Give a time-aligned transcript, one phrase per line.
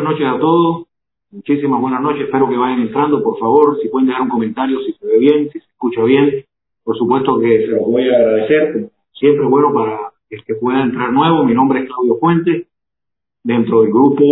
[0.00, 0.86] buenas noches a todos.
[1.30, 2.22] Muchísimas buenas noches.
[2.22, 3.22] Espero que vayan entrando.
[3.22, 6.44] Por favor, si pueden dejar un comentario, si se ve bien, si se escucha bien.
[6.82, 8.90] Por supuesto que se los voy a agradecer.
[9.12, 11.44] Siempre bueno para el que pueda entrar nuevo.
[11.44, 12.66] Mi nombre es Claudio Fuentes,
[13.44, 14.24] dentro del grupo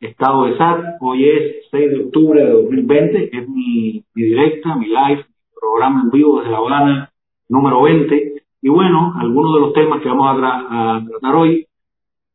[0.00, 0.84] Estado de SAT.
[1.02, 3.36] Hoy es 6 de octubre de 2020.
[3.36, 5.26] Es mi, directa, mi live,
[5.60, 7.12] programa en vivo desde La Habana
[7.50, 8.42] número 20.
[8.62, 11.66] Y bueno, algunos de los temas que vamos a, a tratar hoy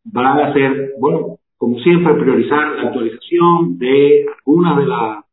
[0.03, 5.25] van a ser, bueno, como siempre, priorizar la actualización de algunas de, las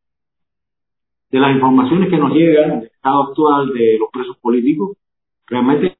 [1.29, 4.97] de las informaciones que nos llegan del estado actual de los presos políticos.
[5.45, 5.95] Realmente,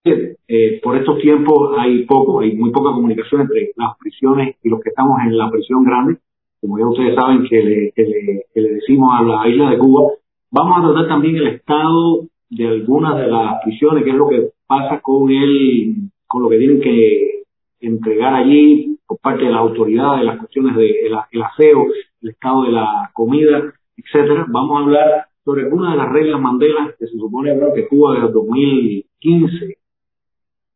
[0.47, 4.81] eh, por estos tiempos hay poco, hay muy poca comunicación entre las prisiones y los
[4.81, 6.17] que estamos en la prisión grande,
[6.59, 10.13] como ya ustedes saben que le, que le, que decimos a la isla de Cuba.
[10.49, 14.49] Vamos a tratar también el estado de algunas de las prisiones, qué es lo que
[14.65, 15.93] pasa con el,
[16.25, 17.42] con lo que tienen que
[17.87, 21.85] entregar allí por parte de las autoridades, las cuestiones del de, el, aseo,
[22.21, 24.45] el estado de la comida, etcétera.
[24.49, 28.27] Vamos a hablar sobre algunas de las reglas Mandela que se supone que Cuba desde
[28.27, 29.77] el 2015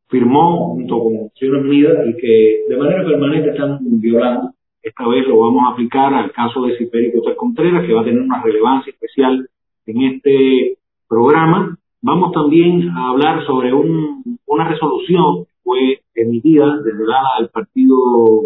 [0.10, 4.52] firmó junto con Naciones Unidas y que de manera permanente están violando.
[4.82, 8.06] Esta vez lo vamos a aplicar al caso de Cipérico Tres Contreras, que va a
[8.06, 9.50] tener una relevancia especial
[9.86, 11.78] en este programa.
[12.02, 17.04] Vamos también a hablar sobre un, una resolución fue emitida desde
[17.42, 17.98] el Partido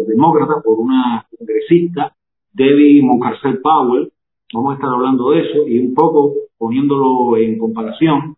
[0.08, 2.12] Demócrata por una congresista,
[2.52, 4.10] Debbie Moncarcel Powell.
[4.52, 8.34] Vamos a estar hablando de eso y un poco poniéndolo en comparación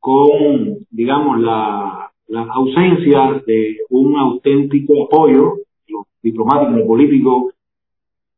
[0.00, 5.56] con, digamos, la, ausencia de un auténtico apoyo,
[5.88, 7.52] lo diplomático y político,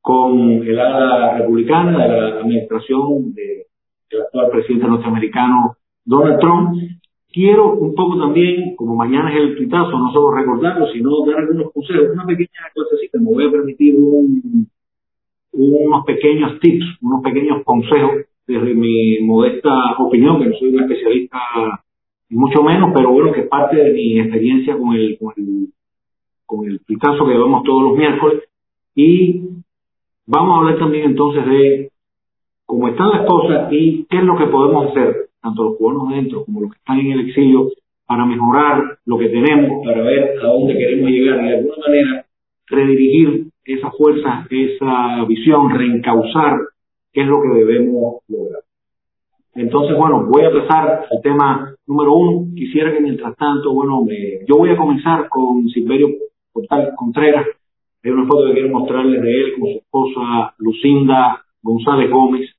[0.01, 3.67] con el ala republicana de la administración de,
[4.11, 7.00] del actual presidente norteamericano Donald Trump.
[7.33, 11.73] Quiero un poco también, como mañana es el tuitazo, no solo recordarlo, sino dar algunos
[11.73, 14.69] consejos, una pequeña clasecita, me voy a permitir un,
[15.53, 21.39] unos pequeños tips, unos pequeños consejos desde mi modesta opinión, que no soy un especialista
[22.29, 25.69] ni mucho menos, pero bueno, que es parte de mi experiencia con el, con el,
[26.47, 28.43] con el tuitazo que vemos todos los miércoles.
[28.95, 29.43] Y
[30.27, 31.91] vamos a hablar también entonces de
[32.67, 36.45] cómo están las cosas y qué es lo que podemos hacer, tanto los cubanos dentro
[36.45, 37.71] como los que están en el exilio,
[38.07, 42.27] para mejorar lo que tenemos, para ver a dónde queremos llegar y de alguna manera
[42.67, 46.59] redirigir esa fuerza, esa visión, reencauzar
[47.13, 48.63] qué es lo que debemos lograr.
[49.55, 52.47] Entonces, bueno, voy a empezar el tema número uno.
[52.55, 54.07] Quisiera que mientras tanto, bueno,
[54.47, 56.09] yo voy a comenzar con Silverio
[56.53, 57.47] Portal Contreras.
[58.03, 62.51] Hay una foto que quiero mostrarles de él con su esposa Lucinda González Gómez.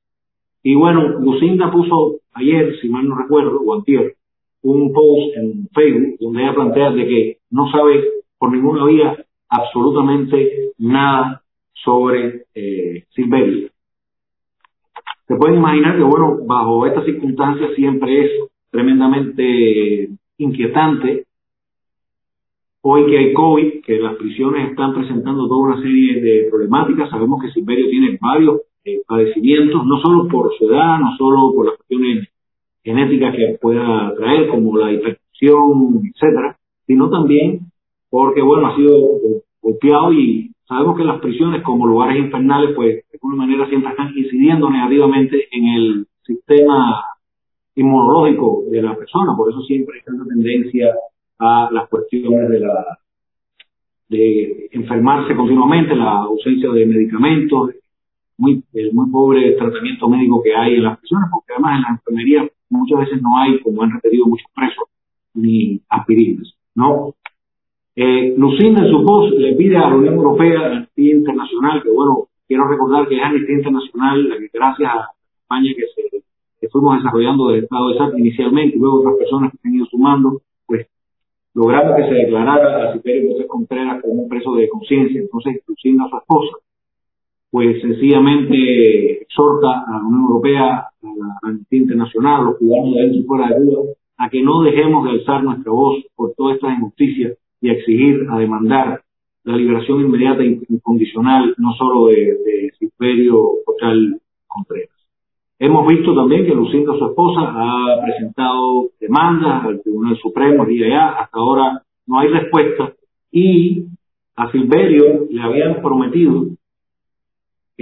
[0.62, 4.14] Y bueno, Lucinda puso ayer, si mal no recuerdo, o antier,
[4.62, 8.04] un post en Facebook donde ella plantea de que no sabe
[8.38, 13.04] por ninguna vía absolutamente nada sobre eh.
[15.26, 18.30] Se pueden imaginar que, bueno, bajo estas circunstancias siempre es
[18.70, 20.08] tremendamente
[20.38, 21.26] inquietante.
[22.82, 27.40] Hoy que hay COVID, que las prisiones están presentando toda una serie de problemáticas, sabemos
[27.40, 31.76] que Silverio tiene varios eh, padecimientos, no solo por su edad, no solo por las
[31.76, 32.28] cuestiones
[32.82, 36.56] genéticas que pueda traer, como la hipertensión, etcétera,
[36.86, 37.60] sino también
[38.10, 38.94] porque, bueno, ha sido
[39.62, 44.12] golpeado y sabemos que las prisiones como lugares infernales, pues de alguna manera siempre están
[44.16, 47.04] incidiendo negativamente en el sistema
[47.74, 50.92] inmunológico de la persona, por eso siempre hay tanta tendencia
[51.38, 52.98] a las cuestiones de la
[54.08, 57.70] de enfermarse continuamente, la ausencia de medicamentos,
[58.42, 61.88] muy, el muy pobre tratamiento médico que hay en las prisiones, porque además en la
[61.90, 64.84] enfermería muchas veces no hay, como han repetido muchos presos,
[65.34, 67.14] ni aspirinas, ¿no?
[67.94, 71.82] Eh, Lucinda en su post le pide a la Unión Europea, a la Amnistía Internacional,
[71.82, 75.10] que bueno, quiero recordar que es Amnistía Internacional la que gracias a
[75.42, 75.84] España que,
[76.60, 79.74] se, fuimos desarrollando del Estado de SAT inicialmente y luego otras personas que se han
[79.74, 80.86] ido sumando, pues
[81.54, 85.20] logramos que se declarara a Ciperio José Contreras como un preso de conciencia.
[85.20, 86.56] Entonces, Lucinda, su esposa,
[87.52, 93.20] pues sencillamente exhorta a la Unión Europea, a la Amnistía Internacional, los cubanos de dentro
[93.20, 93.82] y fuera de Cuba,
[94.16, 98.26] a que no dejemos de alzar nuestra voz por todas estas injusticias y a exigir,
[98.30, 99.02] a demandar
[99.44, 103.42] la liberación inmediata e incondicional, no solo de, de Silverio
[104.46, 104.88] Contreras.
[105.58, 111.20] Hemos visto también que Lucinda, su esposa, ha presentado demandas al Tribunal Supremo y allá,
[111.20, 112.94] hasta ahora no hay respuesta,
[113.30, 113.84] y
[114.36, 116.46] a Silverio le habían prometido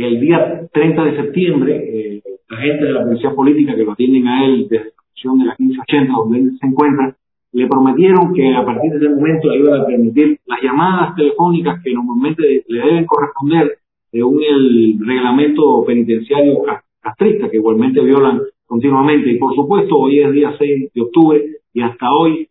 [0.04, 4.26] el día 30 de septiembre, eh, la gente de la Policía Política que lo atienden
[4.28, 7.16] a él desde la sección de la 1580, donde él se encuentra,
[7.52, 11.82] le prometieron que a partir de ese momento le iban a permitir las llamadas telefónicas
[11.82, 13.78] que normalmente le deben corresponder
[14.10, 16.62] según el reglamento penitenciario
[17.00, 19.30] castrista, que igualmente violan continuamente.
[19.30, 22.48] Y por supuesto, hoy es día 6 de octubre y hasta hoy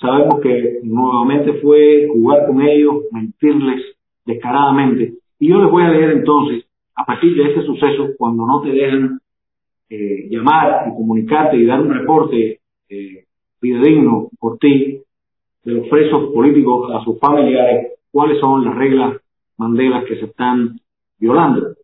[0.00, 3.82] sabemos que nuevamente fue jugar con ellos, mentirles
[4.24, 5.14] descaradamente.
[5.38, 6.64] Y yo les voy a leer entonces,
[6.94, 9.20] a partir de ese suceso, cuando no te dejan
[9.88, 13.24] eh, llamar y comunicarte y dar un reporte eh,
[13.60, 15.00] fidedigno por ti
[15.64, 19.20] de los presos políticos a sus familiares, cuáles son las reglas
[19.58, 20.78] Mandela que se están
[21.18, 21.74] violando.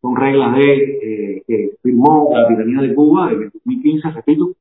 [0.00, 4.52] Son reglas de eh, que firmó la tiranía de Cuba en el 2015, repito.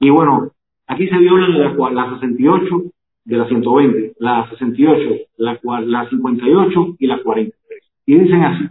[0.00, 0.52] Y bueno,
[0.86, 2.82] aquí se violan la, la 68
[3.24, 7.65] de la 120, la 68, la, la 58 y la 43.
[8.06, 8.64] Y dicen así,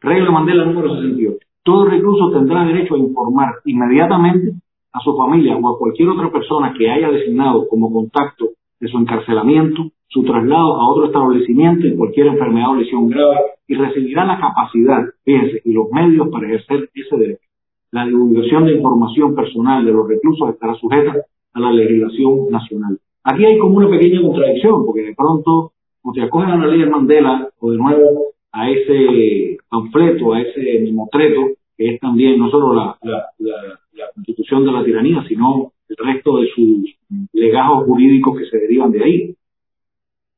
[0.00, 1.38] regla Mandela número 68.
[1.62, 4.54] Todo recluso tendrá derecho a informar inmediatamente
[4.92, 8.98] a su familia o a cualquier otra persona que haya designado como contacto de su
[8.98, 13.36] encarcelamiento, su traslado a otro establecimiento en cualquier enfermedad o lesión grave
[13.68, 17.46] y recibirá la capacidad, fíjense, y los medios para ejercer ese derecho.
[17.92, 21.14] La divulgación de información personal de los reclusos estará sujeta
[21.54, 22.98] a la legislación nacional.
[23.24, 25.72] Aquí hay como una pequeña contradicción, porque de pronto,
[26.02, 30.40] o te acogen a la ley de Mandela, o de nuevo a ese panfleto, a
[30.40, 31.42] ese mimotreto,
[31.76, 36.38] que es también no solo la, la, la constitución de la tiranía, sino el resto
[36.38, 36.96] de sus
[37.32, 39.34] legajos jurídicos que se derivan de ahí.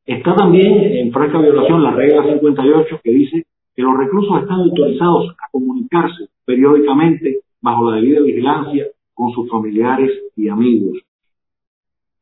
[0.04, 3.44] Está también en franca violación la regla 58 que dice
[3.76, 10.10] que los reclusos están autorizados a comunicarse periódicamente bajo la debida vigilancia con sus familiares
[10.36, 10.98] y amigos.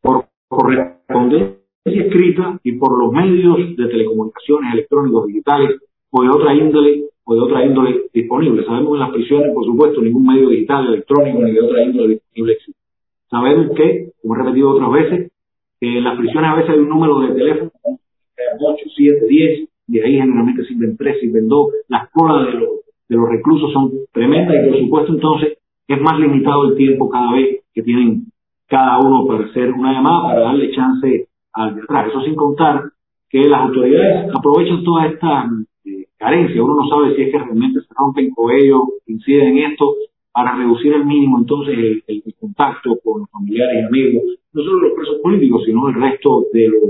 [0.01, 5.81] Por correspondencia escrita y por los medios de telecomunicaciones electrónicos digitales
[6.11, 8.65] o de otra índole o de otra índole disponible.
[8.65, 12.15] Sabemos que en las prisiones, por supuesto, ningún medio digital, electrónico ni de otra índole
[12.15, 12.81] disponible existe.
[13.29, 15.33] Sabemos que, como he repetido otras veces,
[15.81, 20.15] en las prisiones a veces hay un número de teléfono, 8, 7, 10, de ahí
[20.15, 22.69] generalmente sirven 3, sirven 2, las colas de los,
[23.09, 25.59] de los reclusos son tremendas y por supuesto entonces
[25.89, 28.27] es más limitado el tiempo cada vez que tienen
[28.69, 31.79] cada uno para hacer una llamada, para darle chance al.
[32.09, 32.85] Eso sin contar
[33.29, 35.51] que las autoridades aprovechan toda esta
[35.85, 36.63] eh, carencia.
[36.63, 39.95] Uno no sabe si es que realmente se rompen ellos, inciden en esto
[40.33, 44.23] para reducir al mínimo entonces el, contacto con los familiares y amigos,
[44.53, 46.83] no solo los presos políticos, sino el resto de los,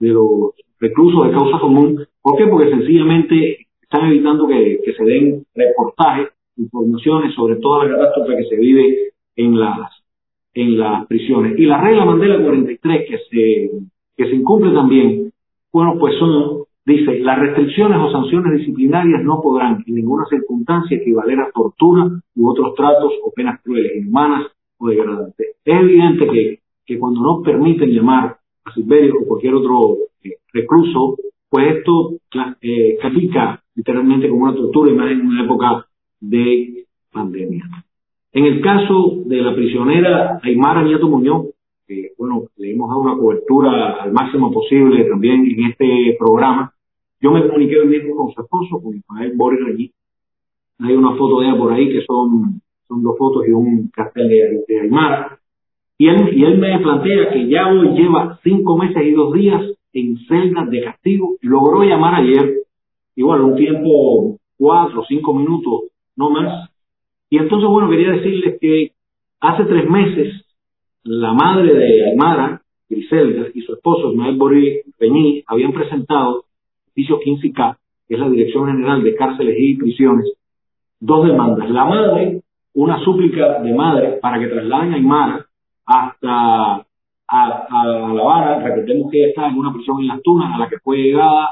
[0.00, 2.04] de los reclusos de causa común.
[2.22, 2.46] ¿Por qué?
[2.46, 8.56] Porque sencillamente están evitando que, se den reportajes, informaciones sobre toda la catástrofe que se
[8.56, 9.90] vive en las,
[10.54, 11.58] en las prisiones.
[11.58, 13.70] Y la regla Mandela 43 que se,
[14.18, 15.32] que se incumple también,
[15.72, 21.38] bueno, pues son Dice, las restricciones o sanciones disciplinarias no podrán en ninguna circunstancia equivaler
[21.38, 24.46] a tortura u otros tratos o penas crueles, inhumanas
[24.78, 25.48] o degradantes.
[25.62, 31.16] Es evidente que, que cuando no permiten llamar a Silverio o cualquier otro eh, recluso,
[31.50, 32.14] pues esto
[32.62, 35.86] eh, califica literalmente como una tortura y más en una época
[36.20, 37.64] de pandemia.
[38.32, 41.48] En el caso de la prisionera Aymara Nieto Muñoz,
[41.88, 46.72] que bueno, le hemos dado una cobertura al máximo posible también en este programa,
[47.20, 49.92] yo me comuniqué hoy mismo con su esposo, con Ismael Boris allí.
[50.80, 54.28] Hay una foto de ella por ahí que son, son dos fotos y un cartel
[54.28, 55.40] de, de Aymara.
[55.96, 59.60] Y él, y él me plantea que ya hoy lleva cinco meses y dos días
[59.92, 61.34] en celdas de castigo.
[61.40, 62.58] Logró llamar ayer,
[63.16, 66.70] igual un tiempo cuatro, cinco minutos, no más.
[67.30, 68.92] Y entonces, bueno, quería decirles que
[69.40, 70.44] hace tres meses
[71.04, 76.44] la madre de Aymara, Griselda, y su esposo Ismael Boris Peñí habían presentado
[76.94, 77.76] 15K,
[78.06, 80.32] que es la Dirección General de Cárceles y Prisiones,
[81.00, 81.70] dos demandas.
[81.70, 82.42] La madre,
[82.74, 85.46] una súplica de madre para que trasladen a Aymara
[85.86, 86.86] hasta
[87.28, 88.64] a, a, La Habana.
[88.64, 91.50] Recordemos que ella está en una prisión en Las Tunas a la que fue llegada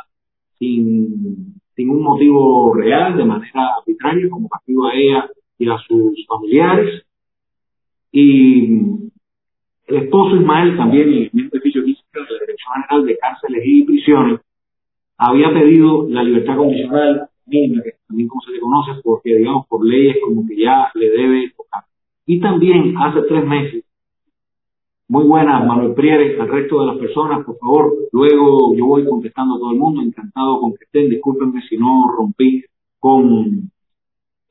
[0.59, 6.27] sin, sin un motivo real, de manera arbitraria, como castigo a ella y a sus
[6.27, 7.03] familiares.
[8.13, 9.06] Y
[9.87, 14.41] el esposo Ismael también, el mismo edificio de la Dirección General de Cárceles y Prisiones,
[15.17, 19.85] había pedido la libertad condicional mínima, que también como se le conoce, porque digamos por
[19.85, 21.85] leyes como que ya le debe tocar.
[22.27, 23.85] Y también hace tres meses,
[25.09, 29.55] muy buena Manuel Prieres, al resto de las personas, por favor, luego yo voy contestando
[29.55, 32.65] a todo el mundo, encantado con que estén, discúlpenme si no rompí
[32.99, 33.71] con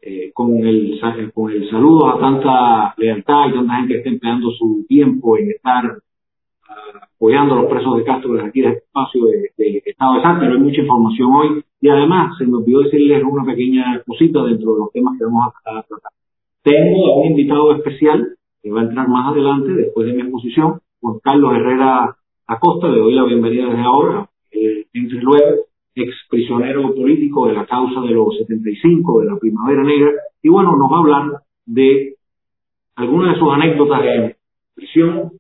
[0.07, 1.01] eh, con, el,
[1.33, 5.49] con el saludo a tanta lealtad y tanta gente que está empleando su tiempo en
[5.49, 5.97] estar
[6.69, 10.21] ah, apoyando a los presos de Castro desde aquí, desde este espacio de, Estado de
[10.21, 11.63] Santa, pero hay mucha información hoy.
[11.81, 15.47] Y además se me olvidó decirles una pequeña cosita dentro de los temas que vamos
[15.47, 16.11] a, tratar.
[16.61, 20.81] Tengo a un invitado especial que va a entrar más adelante, después de mi exposición,
[21.01, 26.93] Juan Carlos Herrera Acosta, le doy la bienvenida desde ahora, eh, entre luego, ex prisionero
[26.93, 30.11] político de la causa de los 75, de la Primavera Negra,
[30.41, 32.15] y bueno, nos va a hablar de
[32.95, 34.35] algunas de sus anécdotas en
[34.75, 35.31] prisión,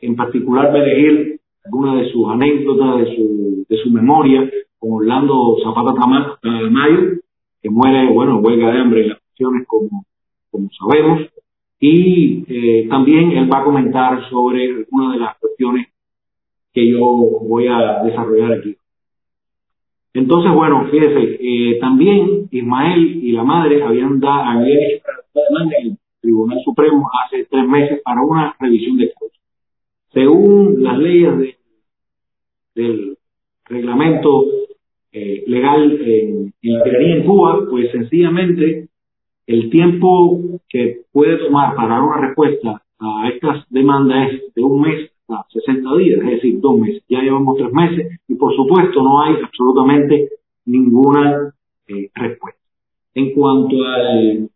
[0.00, 5.94] en particular elegir algunas de sus anécdotas, de su, de su memoria, con Orlando Zapata
[6.40, 7.20] Tamayo,
[7.62, 10.04] que muere, bueno, en huelga de hambre en las prisiones, como,
[10.50, 11.28] como sabemos,
[11.78, 15.88] y eh, también él va a comentar sobre algunas de las cuestiones
[16.72, 18.76] que yo voy a desarrollar aquí.
[20.12, 25.86] Entonces, bueno, fíjese, eh, también Ismael y la madre habían, dado habían hecho demanda en
[25.86, 29.36] el Tribunal Supremo hace tres meses para una revisión de causa.
[30.12, 31.56] Según las leyes
[32.74, 33.16] del
[33.66, 34.46] reglamento
[35.12, 38.88] eh, legal en, en en Cuba, pues sencillamente
[39.46, 44.82] el tiempo que puede tomar para dar una respuesta a estas demandas es de un
[44.82, 45.10] mes
[45.48, 47.02] 60 días, es decir, dos meses.
[47.08, 50.30] Ya llevamos tres meses y por supuesto no hay absolutamente
[50.66, 51.52] ninguna
[51.88, 52.60] eh, respuesta.
[53.14, 54.48] En cuanto al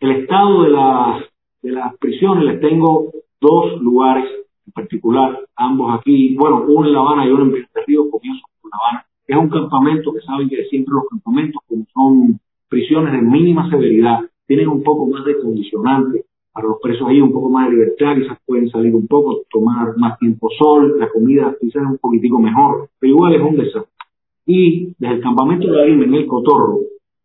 [0.00, 1.24] estado de las,
[1.62, 3.10] de las prisiones, les tengo
[3.40, 4.28] dos lugares
[4.66, 8.46] en particular, ambos aquí, bueno, uno en La Habana y uno en Pinar Río, comienzo
[8.60, 9.06] con La Habana.
[9.26, 14.20] Es un campamento que saben que siempre los campamentos, como son prisiones de mínima severidad,
[14.46, 16.24] tienen un poco más de condicionantes
[16.58, 19.96] para los presos ahí un poco más de libertad, quizás pueden salir un poco, tomar
[19.96, 23.92] más tiempo sol, la comida quizás un poquitico mejor, pero igual es un desastre.
[24.44, 26.80] Y desde el campamento de la en el Cotorro,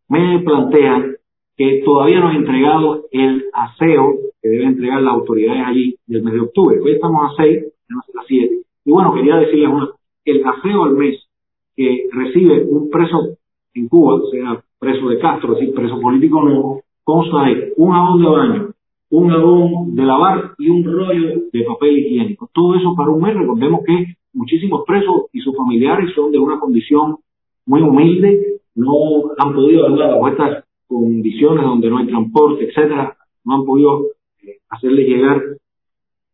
[0.08, 1.16] me plantean
[1.56, 6.34] que todavía no han entregado el aseo que deben entregar las autoridades allí del mes
[6.34, 6.80] de octubre.
[6.80, 8.58] Hoy estamos a 6, ya no sé las 7.
[8.84, 9.88] Y bueno, quería decirles una,
[10.26, 11.26] el aseo al mes
[11.74, 13.36] que recibe un preso
[13.74, 18.22] en Cuba, sea preso de Castro, es decir, preso político no, consta de un jabón
[18.22, 18.74] de baño,
[19.16, 22.50] un jabón de lavar y un rollo de papel higiénico.
[22.52, 23.34] Todo eso para un mes.
[23.34, 27.18] Recordemos que muchísimos presos y sus familiares son de una condición
[27.66, 28.94] muy humilde, no
[29.38, 34.06] han podido hablar bajo estas condiciones donde no hay transporte, etcétera, no han podido
[34.42, 35.42] eh, hacerles llegar,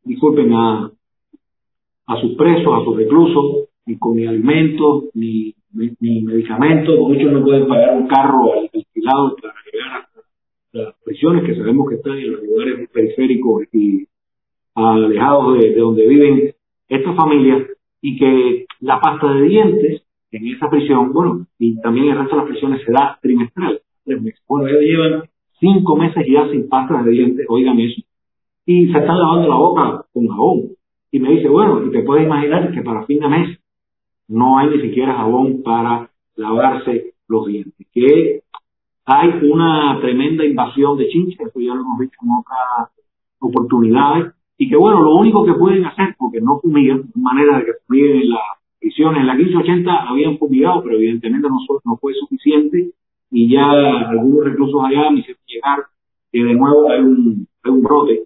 [0.04, 0.90] disculpen, a,
[2.06, 7.44] a sus presos, a sus reclusos, ni con ni alimentos, ni, ni, medicamentos, muchos no
[7.44, 10.00] pueden pagar un carro alquilado para llegar a
[10.72, 14.06] las prisiones que sabemos que están en los lugares periféricos y
[14.74, 16.54] alejados de, donde viven
[16.88, 17.66] estas familias
[18.00, 22.42] y que la pasta de dientes en esa prisión, bueno, y también el resto de
[22.42, 24.40] las prisiones se da trimestral, tres meses.
[24.48, 25.22] Bueno, ellos llevan
[25.58, 28.02] cinco meses ya sin pasta de dientes, oigan eso,
[28.64, 30.70] y se están lavando la boca con jabón.
[31.10, 33.58] Y me dice, bueno, y te puedes imaginar que para fin de mes
[34.28, 38.42] no hay ni siquiera jabón para lavarse los dientes, que
[39.04, 42.90] hay una tremenda invasión de chinches, eso ya lo hemos visto en otras
[43.38, 47.73] oportunidades, y que bueno, lo único que pueden hacer, porque no fumigan, manera de que
[47.87, 48.40] fumiguen en las
[48.78, 52.90] prisiones, en la 1580 habían fumigado, pero evidentemente no, fue suficiente,
[53.30, 55.78] y ya algunos reclusos allá me hicieron llegar
[56.33, 57.47] que de nuevo hay un,
[57.83, 58.25] brote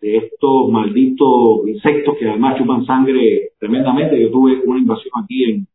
[0.00, 4.20] de estos malditos insectos que además chupan sangre tremendamente.
[4.20, 5.66] Yo tuve una invasión aquí en,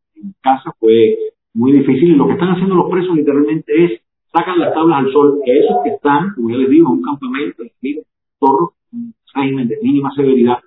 [0.41, 1.17] casa, fue
[1.53, 2.17] muy difícil.
[2.17, 5.77] Lo que están haciendo los presos literalmente es sacan las tablas al sol, que esos
[5.83, 7.69] que están, como ya les digo, en un campamento, en
[9.39, 10.59] un de mínima severidad,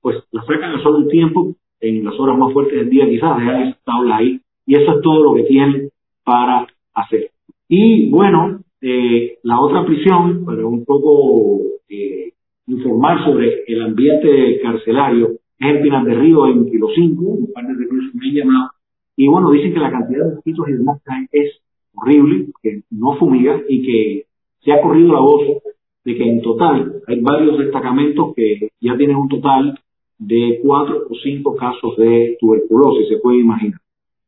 [0.00, 3.38] pues las sacan al sol un tiempo, en las horas más fuertes del día quizás,
[3.38, 5.90] dejan esas tablas ahí, y eso es todo lo que tienen
[6.24, 7.30] para hacer.
[7.68, 12.32] Y bueno, eh, la otra prisión, para un poco eh,
[12.66, 17.66] informar sobre el ambiente carcelario, es en Pinar de Río, en Kilo 5, un par
[17.66, 18.70] de recursos me han llamado,
[19.16, 21.63] y bueno, dicen que la cantidad de mosquitos y demás es
[21.94, 24.26] horrible, que no fumiga y que
[24.64, 25.62] se ha corrido la voz
[26.04, 29.78] de que en total hay varios destacamentos que ya tienen un total
[30.18, 33.80] de cuatro o cinco casos de tuberculosis, se puede imaginar.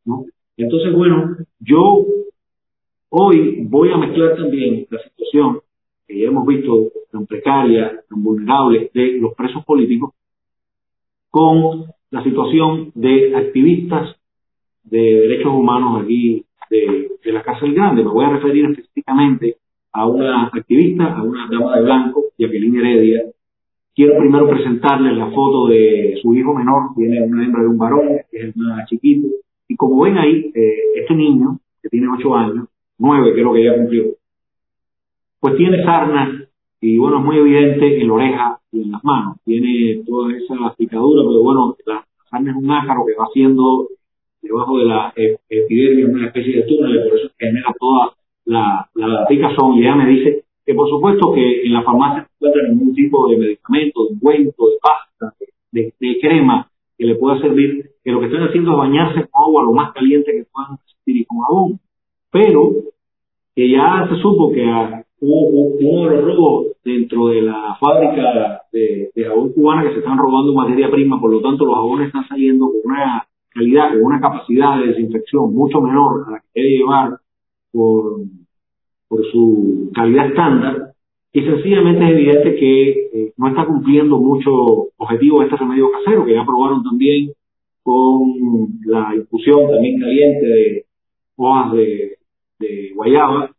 [0.04, 0.24] ¿no?
[0.56, 2.06] Entonces, bueno, yo
[3.10, 5.60] hoy voy a mezclar también la situación
[6.06, 10.14] que ya hemos visto tan precaria, tan vulnerable de los presos políticos,
[11.30, 14.16] con la situación de activistas
[14.84, 18.04] de derechos humanos aquí de, la Casa del Grande.
[18.04, 19.56] Me voy a referir específicamente
[19.92, 23.22] a una activista, a una dama de blanco, Jacqueline Heredia.
[23.94, 28.08] Quiero primero presentarles la foto de su hijo menor, tiene una hembra de un varón,
[28.30, 29.28] que es más chiquito.
[29.68, 32.68] Y como ven ahí, eh, este niño, que tiene ocho años,
[32.98, 34.04] nueve, que es lo que ya cumplió,
[35.40, 36.46] pues tiene sarnas
[36.80, 39.38] y bueno, es muy evidente en la oreja y en las manos.
[39.44, 43.88] Tiene toda esa picadura, pero bueno, la sarna es un ácaro que va haciendo
[44.46, 45.12] debajo de la
[45.48, 48.12] epidermis una especie de túnel, por eso genera toda
[48.44, 49.74] la, la picazón.
[49.74, 53.28] Y ella me dice que por supuesto que en la farmacia no encuentra ningún tipo
[53.28, 55.36] de medicamento, de ungüento, de pasta,
[55.70, 59.62] de, crema que le pueda servir, que lo que están haciendo es bañarse con agua
[59.62, 61.80] lo más caliente que puedan resistir y con jabón.
[62.32, 62.72] Pero
[63.54, 69.24] que ya se supo que a, hubo los robos dentro de la fábrica de, de,
[69.24, 72.66] jabón cubana que se están robando materia prima, por lo tanto los jabones están saliendo
[72.66, 73.26] con una
[73.56, 77.18] calidad, con una capacidad de desinfección mucho menor a la que debe llevar
[77.72, 78.20] por,
[79.08, 80.92] por su calidad estándar,
[81.32, 84.50] y sencillamente es evidente que eh, no está cumpliendo mucho
[84.96, 87.32] objetivo este remedio casero, que ya aprobaron también
[87.82, 88.34] con
[88.84, 90.84] la infusión también caliente de
[91.36, 92.16] hojas de,
[92.58, 93.50] de guayaba,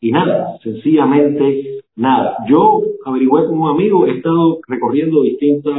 [0.00, 2.36] y nada, sencillamente nada.
[2.48, 5.74] Yo averigué con un amigo, he estado recorriendo distintas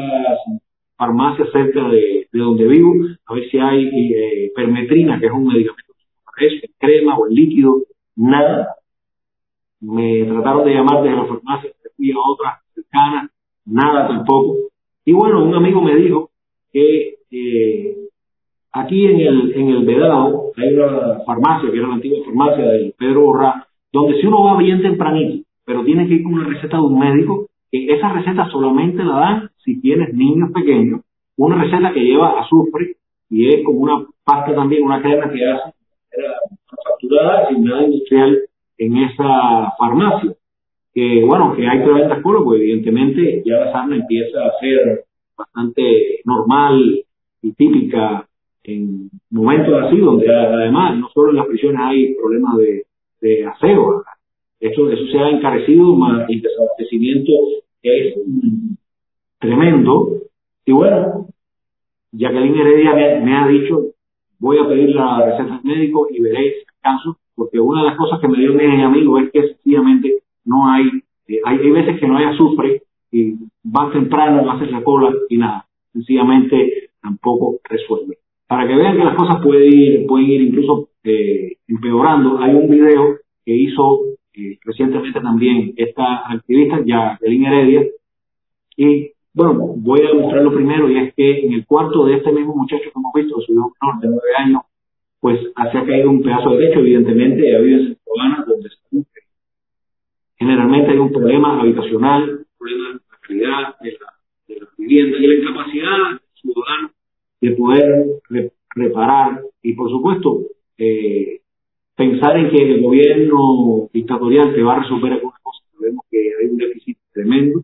[0.99, 2.93] farmacias cerca de, de donde vivo,
[3.25, 5.93] a ver si hay eh, permetrina, que es un medicamento
[6.41, 7.83] en crema o en líquido,
[8.17, 8.75] nada.
[9.79, 13.31] Me trataron de llamar desde la farmacia, fui a otras cercanas,
[13.65, 14.57] nada tampoco.
[15.05, 16.31] Y bueno, un amigo me dijo
[16.71, 17.95] que eh,
[18.73, 22.93] aquí en el, en el Vedado hay una farmacia, que era la antigua farmacia de
[22.97, 26.75] Pedro Borra, donde si uno va bien tempranito, pero tiene que ir con una receta
[26.75, 31.01] de un médico, que esa receta solamente la dan si tienes niños pequeños,
[31.37, 32.95] una receta que lleva azufre
[33.29, 35.73] y es como una pasta también, una crema que hace
[36.83, 38.39] facturada sin nada industrial
[38.77, 40.33] en esa farmacia.
[40.93, 45.05] Que bueno, que hay preventas por pues evidentemente ya la sarna empieza a ser
[45.37, 47.05] bastante normal
[47.41, 48.25] y típica
[48.63, 52.57] en momentos así, donde además no solo en las prisiones hay problemas
[53.21, 54.03] de aseo.
[54.59, 57.31] Eso, eso se ha encarecido, más el desabastecimiento
[57.81, 58.15] es
[59.39, 60.21] tremendo.
[60.65, 61.27] Y bueno,
[62.11, 63.93] Jacqueline Heredia me, me, ha dicho,
[64.39, 68.19] voy a pedir la receta médico y veré si caso, porque una de las cosas
[68.19, 70.87] que me dio mi amigo es que sencillamente no hay,
[71.27, 73.33] eh, hay, hay, veces que no hay azufre y
[73.65, 78.17] va temprano, haces la cola y nada, sencillamente tampoco resuelve.
[78.47, 82.39] Para que vean que las cosas pueden ir, pueden ir incluso eh, empeorando.
[82.39, 84.01] Hay un video que hizo
[84.33, 87.85] eh, recientemente también esta activista, Jacqueline Heredia,
[88.77, 92.55] y bueno, voy a mostrarlo primero, y es que en el cuarto de este mismo
[92.55, 94.61] muchacho que hemos visto, su hijo menor de nueve años,
[95.19, 95.39] pues
[95.71, 99.03] se ha caído un pedazo de techo, evidentemente, ha habido en Centro donde se
[100.37, 104.13] generalmente hay un problema habitacional, un problema de la calidad de la,
[104.47, 106.91] de la vivienda y la incapacidad del ciudadano
[107.41, 108.05] de poder
[108.75, 110.41] reparar y, por supuesto,
[110.77, 111.38] eh,
[111.99, 115.65] pensar en que el gobierno dictatorial te va a resolver alguna cosa.
[115.77, 117.59] Sabemos que hay un déficit tremendo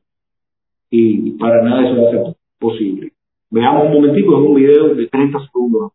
[0.90, 3.14] y para nada eso va a ser posible.
[3.50, 5.94] Veamos un momentito, es un video de 30 segundos.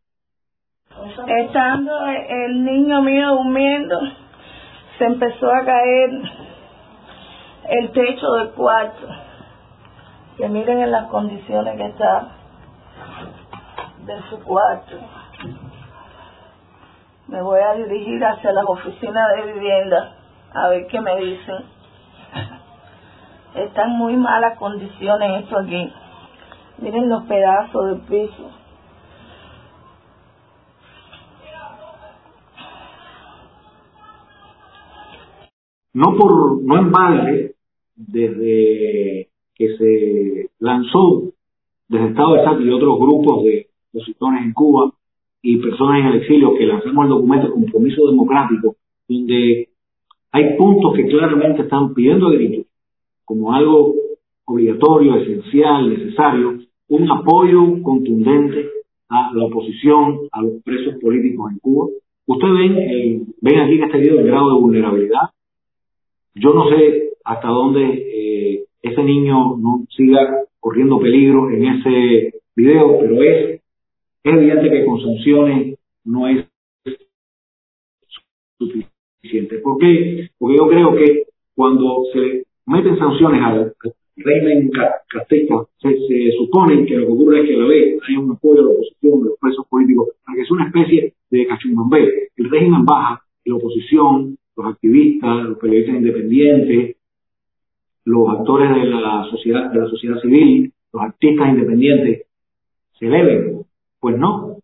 [1.45, 4.01] Estando el niño mío durmiendo,
[4.97, 6.11] se empezó a caer
[7.69, 9.07] el techo del cuarto.
[10.39, 12.37] Que miren en las condiciones que está
[14.07, 14.97] de su cuarto
[17.31, 20.17] me voy a dirigir hacia las oficinas de vivienda
[20.53, 21.65] a ver qué me dicen.
[23.55, 25.93] Está en muy malas condiciones esto aquí.
[26.79, 28.51] Miren los pedazos del piso.
[35.93, 37.55] No por, no en balde,
[37.97, 41.33] desde que se lanzó
[41.89, 44.93] desde Estado de SAT y otros grupos de opositores en Cuba,
[45.43, 48.77] y personas en el exilio que lanzamos el documento de compromiso democrático,
[49.09, 49.69] donde
[50.33, 52.67] hay puntos que claramente están pidiendo a gritos,
[53.25, 53.95] como algo
[54.45, 58.69] obligatorio, esencial, necesario, un apoyo contundente
[59.09, 61.87] a la oposición, a los presos políticos en Cuba.
[62.27, 65.31] Ustedes ven, eh, ven aquí en este video el grado de vulnerabilidad.
[66.35, 72.99] Yo no sé hasta dónde eh, ese niño no siga corriendo peligro en ese video,
[73.01, 73.60] pero es
[74.25, 76.47] es evidente que con sanciones no es
[78.59, 79.59] suficiente.
[79.59, 80.31] ¿Por qué?
[80.39, 83.75] Porque yo creo que cuando se meten sanciones al,
[84.17, 84.71] régimen
[85.09, 88.33] castrista, se, se, supone que lo que ocurre es que a la vez hay un
[88.33, 92.29] apoyo a la oposición de los presos políticos, para que es una especie de cachumbambé.
[92.37, 96.97] El régimen baja, la oposición, los activistas, los periodistas independientes,
[98.05, 102.27] los actores de la sociedad, de la sociedad civil, los artistas independientes,
[102.99, 103.60] se eleven.
[104.01, 104.57] Pues no.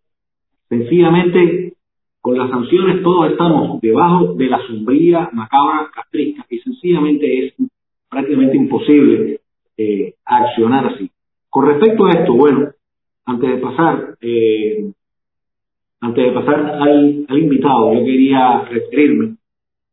[0.68, 1.74] Sencillamente,
[2.20, 7.54] con las sanciones todos estamos debajo de la sombría macabra castrista y sencillamente es
[8.10, 9.40] prácticamente imposible
[9.76, 11.10] eh, accionar así.
[11.50, 12.70] Con respecto a esto, bueno,
[13.26, 14.90] antes de pasar, eh,
[16.00, 19.36] antes de pasar al, al invitado, yo quería referirme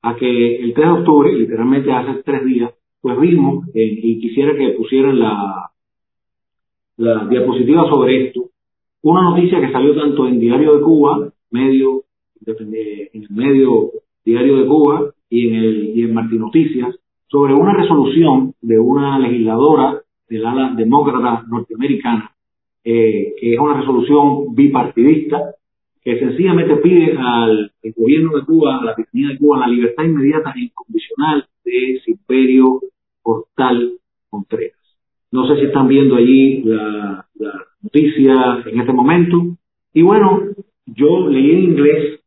[0.02, 4.56] a que el 3 de octubre, literalmente hace tres días, pues vimos, eh, y quisiera
[4.56, 5.72] que pusieran la,
[6.98, 8.50] la diapositiva sobre esto,
[9.04, 12.04] una noticia que salió tanto en Diario de Cuba, medio,
[12.46, 12.76] en
[13.14, 13.92] el medio
[14.26, 16.96] Diario de Cuba y en el Noticias,
[17.28, 22.32] sobre una resolución de una legisladora del ala demócrata norteamericana,
[22.84, 25.56] eh, que es una resolución bipartidista,
[26.02, 30.54] que sencillamente pide al gobierno de Cuba, a la ciudadanía de Cuba, la libertad inmediata
[30.56, 32.82] e incondicional de Silverio
[33.22, 33.94] Portal
[34.30, 34.83] Contreras.
[35.34, 37.26] No sé si están viendo allí la,
[37.82, 39.58] noticia en este momento.
[39.92, 40.42] Y bueno,
[40.86, 42.22] yo leí en inglés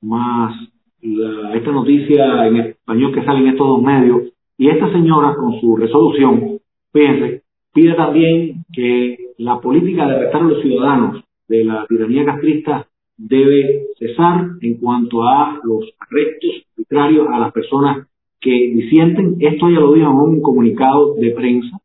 [0.00, 0.54] más
[1.00, 5.76] esta noticia en español que sale en estos dos medios y esta señora, con su
[5.76, 6.60] resolución,
[6.92, 7.42] fíjense,
[7.74, 13.86] pide también que la política de arrestar a los ciudadanos de la tiranía castrista debe
[13.98, 18.06] cesar en cuanto a los arrestos arbitrarios a las personas
[18.40, 19.36] que disienten.
[19.40, 21.81] Esto ya lo dijo en un comunicado de prensa.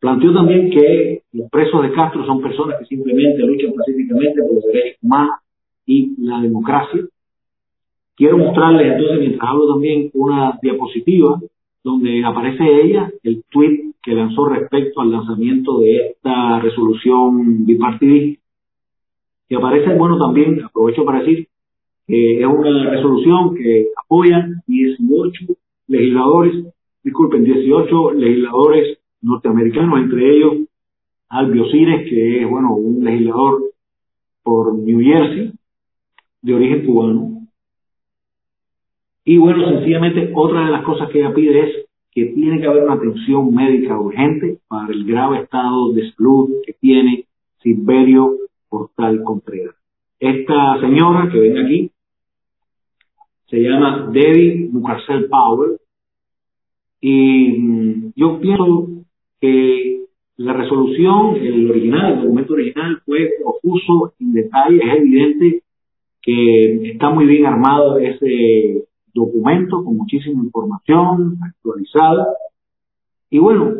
[0.00, 4.64] Planteó también que los presos de Castro son personas que simplemente luchan pacíficamente por los
[4.64, 5.34] derechos humanos
[5.84, 7.02] y la democracia.
[8.16, 11.38] Quiero mostrarles entonces, mientras hablo también, una diapositiva
[11.84, 18.42] donde aparece ella, el tweet que lanzó respecto al lanzamiento de esta resolución bipartidista.
[19.50, 21.46] Y aparece, bueno, también, aprovecho para decir,
[22.06, 25.44] que es una resolución que apoyan 18
[25.88, 26.64] legisladores,
[27.04, 30.54] disculpen, 18 legisladores norteamericanos, entre ellos
[31.28, 33.62] Albio Cires, que es, bueno, un legislador
[34.42, 35.52] por New Jersey,
[36.42, 37.30] de origen cubano,
[39.24, 42.82] y bueno, sencillamente otra de las cosas que ella pide es que tiene que haber
[42.82, 47.26] una atención médica urgente para el grave estado de salud que tiene
[47.62, 48.36] Silverio
[48.68, 49.76] Portal Contreras.
[50.18, 51.90] Esta señora que ven aquí
[53.48, 55.78] se llama Debbie Mucarcel Power
[57.00, 58.88] y mm, yo pienso
[59.40, 60.04] que
[60.36, 65.62] la resolución, el original, el documento original fue profuso en detalle, es evidente
[66.22, 72.26] que está muy bien armado ese documento con muchísima información actualizada.
[73.30, 73.74] Y bueno,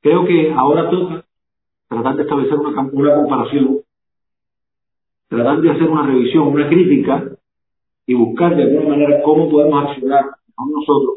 [0.00, 1.24] creo que ahora toca
[1.88, 3.80] tratar de establecer una, una comparación,
[5.28, 7.36] tratar de hacer una revisión, una crítica
[8.06, 10.24] y buscar de alguna manera cómo podemos accionar
[10.58, 11.16] nosotros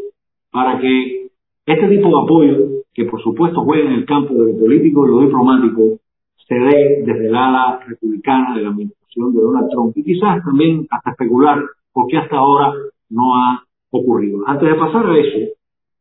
[0.51, 1.28] para que
[1.69, 2.57] este tipo de apoyo,
[2.93, 5.99] que por supuesto juega en el campo de lo político y lo diplomático,
[6.47, 10.87] se dé desde el ala republicana de la administración de Donald Trump y quizás también
[10.89, 11.61] hasta especular
[11.93, 12.73] porque hasta ahora
[13.09, 14.39] no ha ocurrido.
[14.47, 15.51] Antes de pasar a eso,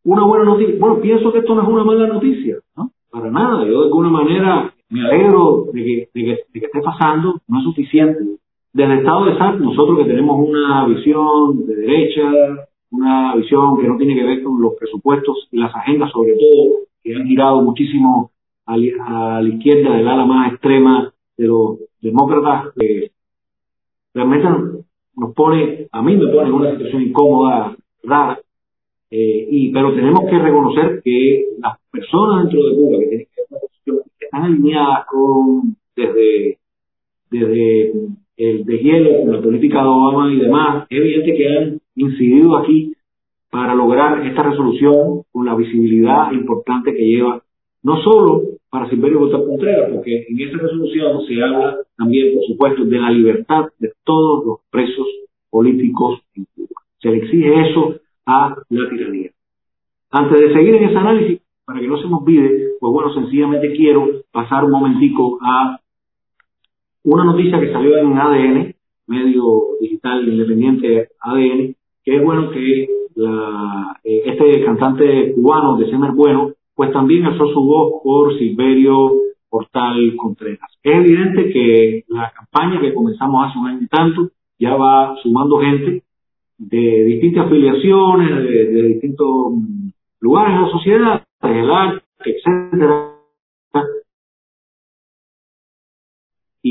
[0.05, 2.91] una buena noticia, bueno, pienso que esto no es una mala noticia, ¿no?
[3.11, 7.59] Para nada, yo de alguna manera me alegro de que, de que, esté pasando, no
[7.59, 8.21] es suficiente.
[8.73, 13.87] Desde el estado de SAT, nosotros que tenemos una visión de derecha, una visión que
[13.87, 17.63] no tiene que ver con los presupuestos y las agendas, sobre todo, que han girado
[17.63, 18.31] muchísimo
[18.67, 23.11] a, la izquierda del ala más extrema de los demócratas, que
[24.15, 24.49] realmente
[25.17, 28.41] nos pone, a mí me pone en una situación incómoda, rara,
[29.11, 33.27] eh, y, pero tenemos que reconocer que las personas dentro de Cuba que tienen
[34.19, 36.59] que están alineadas con, desde,
[37.31, 37.93] desde
[38.39, 42.95] el deshielo con la política de Obama y demás, es evidente que han incidido aquí
[43.51, 47.43] para lograr esta resolución con la visibilidad importante que lleva,
[47.83, 52.85] no solo para Silverio Botón Contreras, porque en esta resolución se habla también, por supuesto,
[52.85, 55.07] de la libertad de todos los presos
[55.51, 56.81] políticos en Cuba.
[57.01, 57.97] Se le exige eso
[58.27, 59.31] a la tiranía.
[60.11, 63.73] Antes de seguir en ese análisis, para que no se nos olvide, pues bueno, sencillamente
[63.73, 65.81] quiero pasar un momentico a
[67.05, 68.75] una noticia que salió en ADN,
[69.07, 76.13] medio digital independiente ADN, que es bueno que la, eh, este cantante cubano de Semer
[76.13, 79.11] Bueno pues también alzó su voz por Silverio
[79.51, 80.71] Portal Contreras.
[80.81, 84.31] Es evidente que la campaña que comenzamos hace un año y tanto
[84.61, 86.05] ya va sumando gente
[86.57, 89.55] de distintas afiliaciones, de, distintos
[90.21, 93.18] lugares de la sociedad, desde el arte, etcétera.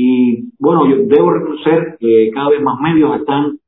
[0.00, 3.58] Y bueno, yo debo reconocer que cada vez más medios están,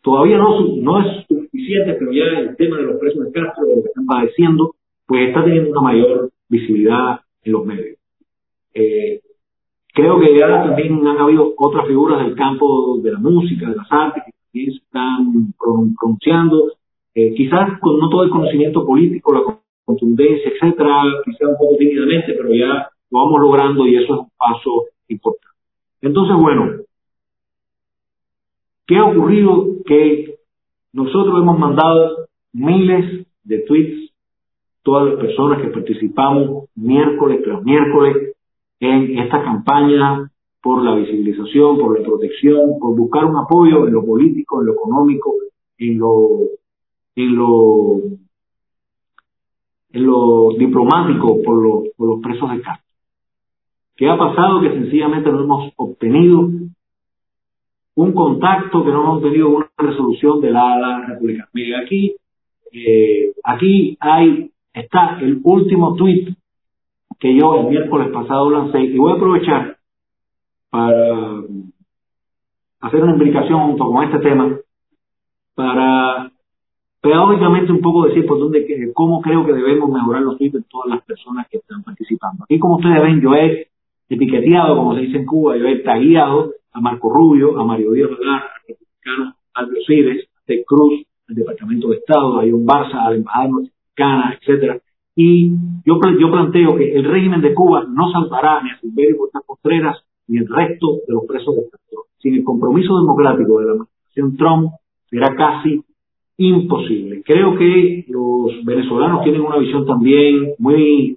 [0.00, 3.76] todavía no, no es suficiente, pero ya el tema de los presos de Castro, de
[3.76, 4.74] lo que están padeciendo,
[5.06, 7.98] pues está teniendo una mayor visibilidad en los medios.
[8.72, 9.20] Eh,
[9.92, 13.92] creo que ya también han habido otras figuras del campo de la música, de las
[13.92, 15.54] artes, que también se están
[16.00, 16.72] pronunciando,
[17.14, 22.32] eh, quizás con no todo el conocimiento político, la contundencia, etcétera, quizás un poco tímidamente,
[22.32, 25.56] pero ya lo vamos logrando y eso es un paso importante.
[26.00, 26.82] Entonces, bueno,
[28.86, 29.76] ¿qué ha ocurrido?
[29.84, 30.36] Que
[30.92, 34.12] nosotros hemos mandado miles de tweets,
[34.82, 38.34] todas las personas que participamos miércoles tras miércoles
[38.80, 40.28] en esta campaña
[40.60, 44.72] por la visibilización, por la protección, por buscar un apoyo en lo político, en lo
[44.74, 45.34] económico,
[45.78, 46.28] en lo,
[47.16, 48.00] en lo,
[49.92, 52.91] en lo diplomático por, por los presos de Castro.
[53.96, 54.60] ¿Qué ha pasado?
[54.60, 56.48] Que sencillamente no hemos obtenido
[57.94, 61.48] un contacto, que no hemos tenido una resolución de la, la República.
[61.52, 62.16] Mire, aquí,
[62.72, 66.36] eh, aquí hay, está el último tuit
[67.18, 69.76] que yo el miércoles pasado lancé y voy a aprovechar
[70.70, 71.42] para
[72.80, 74.56] hacer una implicación junto con este tema
[75.54, 76.32] para
[77.00, 80.88] pedagógicamente un poco decir por dónde cómo creo que debemos mejorar los tweets de todas
[80.88, 82.44] las personas que están participando.
[82.44, 83.68] Aquí como ustedes ven yo he
[84.14, 88.10] etiqueteado, como se dice en Cuba, yo he tagueado a Marco Rubio, a Mario Díaz
[88.18, 93.06] Velar, al mexicano Aldo Cides, a Ted Cruz, al Departamento de Estado, a John Barça,
[93.06, 94.80] a la Embajada Mexicana, etcétera,
[95.14, 95.50] y
[95.84, 99.98] yo, planteo que el régimen de Cuba no salvará ni a Silverio Costa Contreras
[100.28, 102.04] ni el resto de los presos de Castro.
[102.18, 104.72] Sin el compromiso democrático de la administración Trump
[105.10, 105.82] será casi
[106.38, 107.22] imposible.
[107.24, 111.14] Creo que los venezolanos tienen una visión también muy,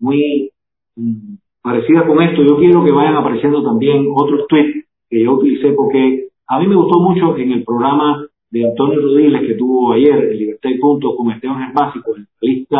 [0.00, 0.50] muy
[0.96, 1.34] mm,
[1.66, 2.44] parecida con esto.
[2.44, 6.76] Yo quiero que vayan apareciendo también otros tweets que yo utilicé porque a mí me
[6.76, 11.16] gustó mucho en el programa de Antonio Rodríguez que tuvo ayer en Libertad y Punto
[11.16, 12.78] con Esteban Básico, el lista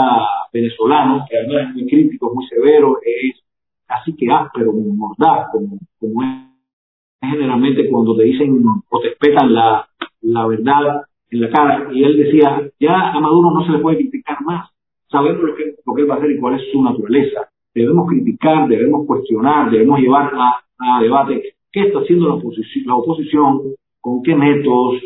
[0.52, 3.42] venezolano, que además es muy crítico, muy severo, es
[3.88, 9.88] casi que áspero, mordaz, como, como es generalmente cuando te dicen o te espetan la,
[10.20, 11.88] la verdad en la cara.
[11.92, 14.70] Y él decía, ya a Maduro no se le puede criticar más.
[15.10, 17.48] Sabemos lo que, lo que va a hacer y cuál es su naturaleza.
[17.76, 22.96] Debemos criticar, debemos cuestionar, debemos llevar a, a debate qué está haciendo la oposición, la
[22.96, 25.02] oposición con qué métodos,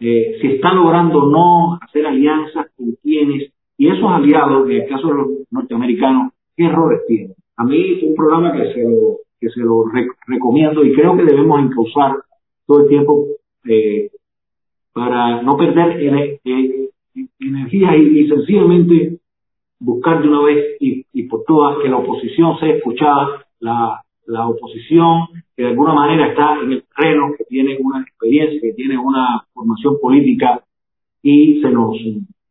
[0.00, 4.88] eh, si está logrando o no hacer alianzas con quienes, y esos aliados, en el
[4.88, 7.36] caso de los norteamericanos, ¿qué errores tienen?
[7.56, 9.84] A mí un programa que se lo, que se lo
[10.26, 12.16] recomiendo y creo que debemos encauzar
[12.66, 13.26] todo el tiempo
[13.68, 14.10] eh,
[14.92, 16.00] para no perder
[17.38, 19.20] energía y, sencillamente
[19.80, 24.46] buscar de una vez y, y por todas que la oposición sea escuchada, la, la
[24.46, 28.96] oposición que de alguna manera está en el terreno, que tiene una experiencia, que tiene
[28.98, 30.62] una formación política
[31.22, 31.96] y se nos,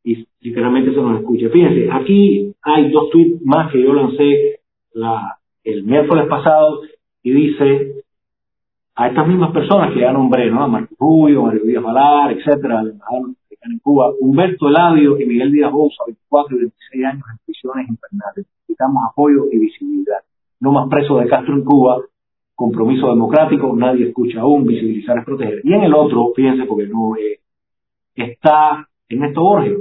[0.03, 1.49] y literalmente se nos escucha.
[1.49, 4.59] Fíjense, aquí hay dos tweets más que yo lancé
[4.93, 6.81] la, el miércoles pasado
[7.23, 8.03] y dice
[8.95, 10.63] a estas mismas personas que ya nombré, ¿no?
[10.63, 12.83] A Marco Rubio, Mario Díaz Valar, etcétera,
[13.61, 18.45] en Cuba, Humberto Eladio y Miguel Díaz Bosa, 24 y 26 años en prisiones infernales.
[18.61, 20.19] Necesitamos apoyo y visibilidad
[20.59, 22.01] no más presos de Castro en Cuba,
[22.55, 25.61] compromiso democrático, nadie escucha aún, visibilizar es proteger.
[25.63, 27.39] Y en el otro, fíjense, porque no eh,
[28.15, 29.77] está Ernesto Borges.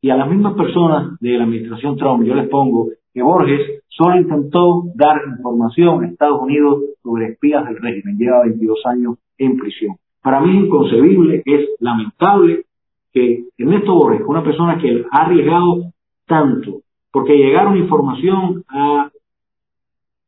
[0.00, 4.16] Y a las mismas personas de la administración Trump, yo les pongo que Borges solo
[4.16, 8.16] intentó dar información a Estados Unidos sobre espías del régimen.
[8.16, 9.96] Lleva 22 años en prisión.
[10.22, 12.64] Para mí es inconcebible, es lamentable
[13.12, 15.92] que Ernesto Borges, una persona que ha arriesgado
[16.26, 19.10] tanto, porque llegaron información a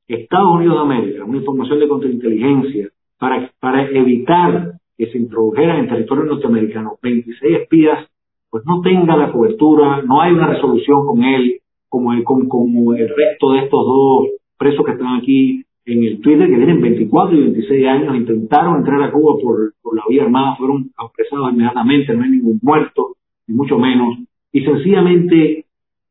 [0.06, 5.88] Estados Unidos de América, una información de contrainteligencia, para, para evitar que se introdujeran en
[5.88, 8.08] territorio norteamericano 26 espías,
[8.50, 13.08] pues no tenga la cobertura, no hay una resolución con él, como el, como, el
[13.08, 17.40] resto de estos dos presos que están aquí en el Twitter, que tienen 24 y
[17.42, 22.24] 26 años, intentaron entrar a Cuba por, por la vía armada, fueron apresados inmediatamente, no
[22.24, 23.16] hay ningún muerto,
[23.46, 24.18] ni mucho menos,
[24.52, 25.66] y sencillamente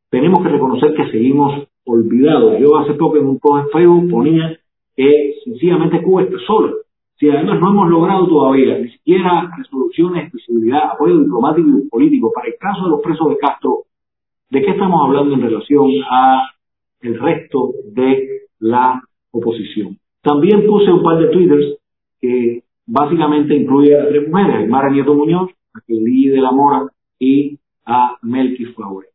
[0.10, 2.58] tenemos que reconocer que seguimos olvidado.
[2.60, 4.60] Yo hace poco en un post en Facebook ponía
[4.96, 6.74] que sencillamente Cuba está sola.
[7.18, 12.48] Si además no hemos logrado todavía ni siquiera resoluciones, visibilidad, apoyo diplomático y político para
[12.48, 13.84] el caso de los presos de Castro,
[14.50, 16.50] ¿de qué estamos hablando en relación a
[17.02, 18.28] el resto de
[18.60, 19.02] la
[19.34, 19.98] oposición?
[20.22, 21.78] También puse un par de twitters
[22.22, 26.88] que básicamente incluye a tres mujeres, a Nieto Muñoz, a Kelly de la Mora
[27.20, 29.08] y a Melky Flower.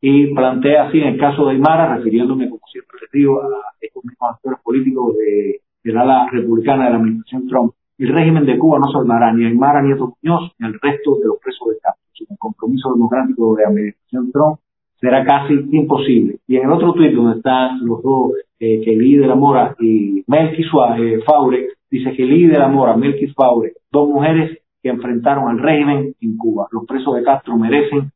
[0.00, 3.46] y plantea así en el caso de Aymara, refiriéndome como siempre les digo a
[3.80, 8.58] estos mismos actores políticos de, del ala republicana de la administración Trump, el régimen de
[8.58, 11.78] Cuba no salvará ni a Aymara Nieto Muñoz ni al resto de los presos de
[11.80, 12.02] Castro.
[12.14, 14.58] Sin compromiso democrático de la administración Trump
[15.02, 16.38] será casi imposible.
[16.46, 20.22] Y en el otro tuit donde están los dos, eh, Kelly de la Mora y
[20.28, 25.48] Melqui Suárez, eh, Faure, dice Kelly de la Mora, Melqui Faure, dos mujeres que enfrentaron
[25.48, 26.68] al régimen en Cuba.
[26.70, 28.12] Los presos de Castro merecen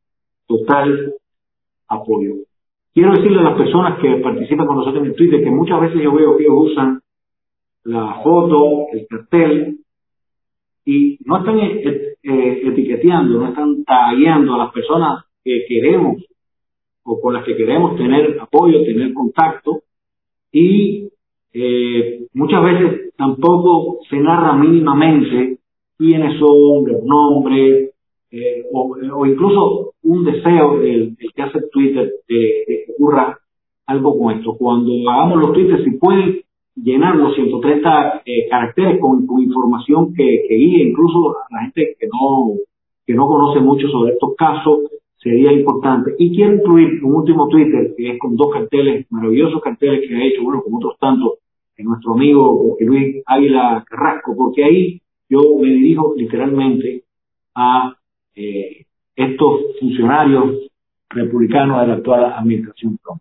[0.46, 1.12] total
[1.88, 2.34] apoyo.
[2.94, 6.00] Quiero decirle a las personas que participan con nosotros en el Twitter que muchas veces
[6.00, 7.00] yo veo que ellos usan
[7.82, 9.80] la foto, el cartel,
[10.84, 16.22] y no están eh, eh, etiqueteando, no están tagueando a las personas que queremos
[17.06, 19.82] o con las que queremos tener apoyo, tener contacto,
[20.52, 21.08] y
[21.52, 25.58] eh, muchas veces tampoco se narra mínimamente
[25.96, 27.92] quiénes son, los nombres,
[28.30, 33.38] eh, o, incluso un deseo del, que hace Twitter de, que ocurra
[33.86, 34.56] algo con esto.
[34.58, 36.40] Cuando hagamos los tweets, si pueden
[36.74, 42.54] llenar los 130 eh, caracteres con, información que, guíe incluso a la gente que no,
[43.06, 44.80] que no conoce mucho sobre estos casos,
[45.18, 46.14] sería importante.
[46.18, 50.24] Y quiero incluir un último Twitter, que es con dos carteles, maravillosos carteles que ha
[50.24, 51.38] hecho, bueno, como otros tantos,
[51.76, 57.04] en nuestro amigo Luis Águila Carrasco, porque ahí yo me dirijo literalmente
[57.54, 57.94] a
[58.34, 60.70] eh, estos funcionarios
[61.10, 63.20] republicanos de la actual administración Trump.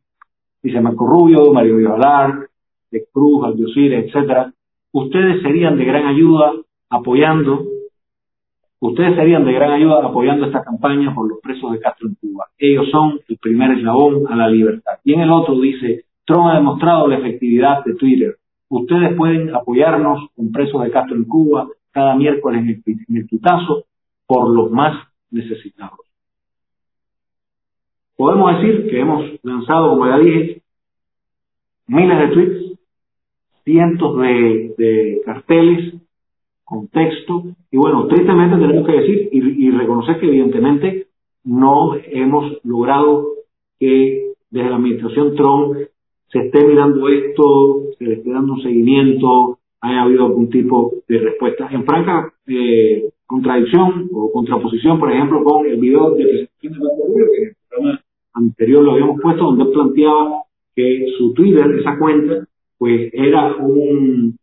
[0.61, 2.47] Dice Marco Rubio, Mario Vivalar,
[2.91, 4.53] de Cruz, Aldiosir, etcétera.
[4.91, 6.53] Ustedes serían de gran ayuda
[6.89, 7.65] apoyando,
[8.87, 12.45] ustedes serían de gran ayuda apoyando esta campaña por los presos de Castro en Cuba.
[12.57, 14.93] Ellos son el primer eslabón a la libertad.
[15.03, 18.35] Y en el otro dice, Trump ha demostrado la efectividad de Twitter.
[18.69, 23.27] Ustedes pueden apoyarnos con presos de Castro en Cuba cada miércoles en el, en el
[24.27, 25.99] por los más necesitados.
[28.17, 30.61] Podemos decir que hemos lanzado, como ya dije,
[31.87, 32.79] miles de tweets,
[33.63, 35.94] cientos de, carteles
[36.65, 41.07] con texto, y bueno, tristemente tenemos que decir y, y reconocer que evidentemente
[41.43, 43.27] no hemos logrado
[43.79, 45.77] que desde la administración Trump
[46.29, 51.19] se esté mirando esto, se le esté dando un seguimiento, haya habido algún tipo de
[51.19, 51.69] respuesta.
[51.71, 57.55] En franca eh, contradicción o contraposición, por ejemplo, con el video de que en el
[57.69, 58.01] programa
[58.33, 60.43] anterior lo habíamos puesto, donde planteaba
[60.75, 62.47] que su Twitter, esa cuenta,
[62.77, 64.37] pues era un,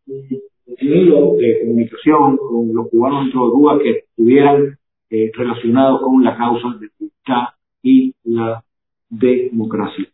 [0.81, 4.79] hilo de comunicación con los cubanos dentro de Cuba que estuvieran
[5.11, 6.89] eh, relacionados con la causa de
[7.27, 8.63] la y la
[9.11, 10.07] democracia.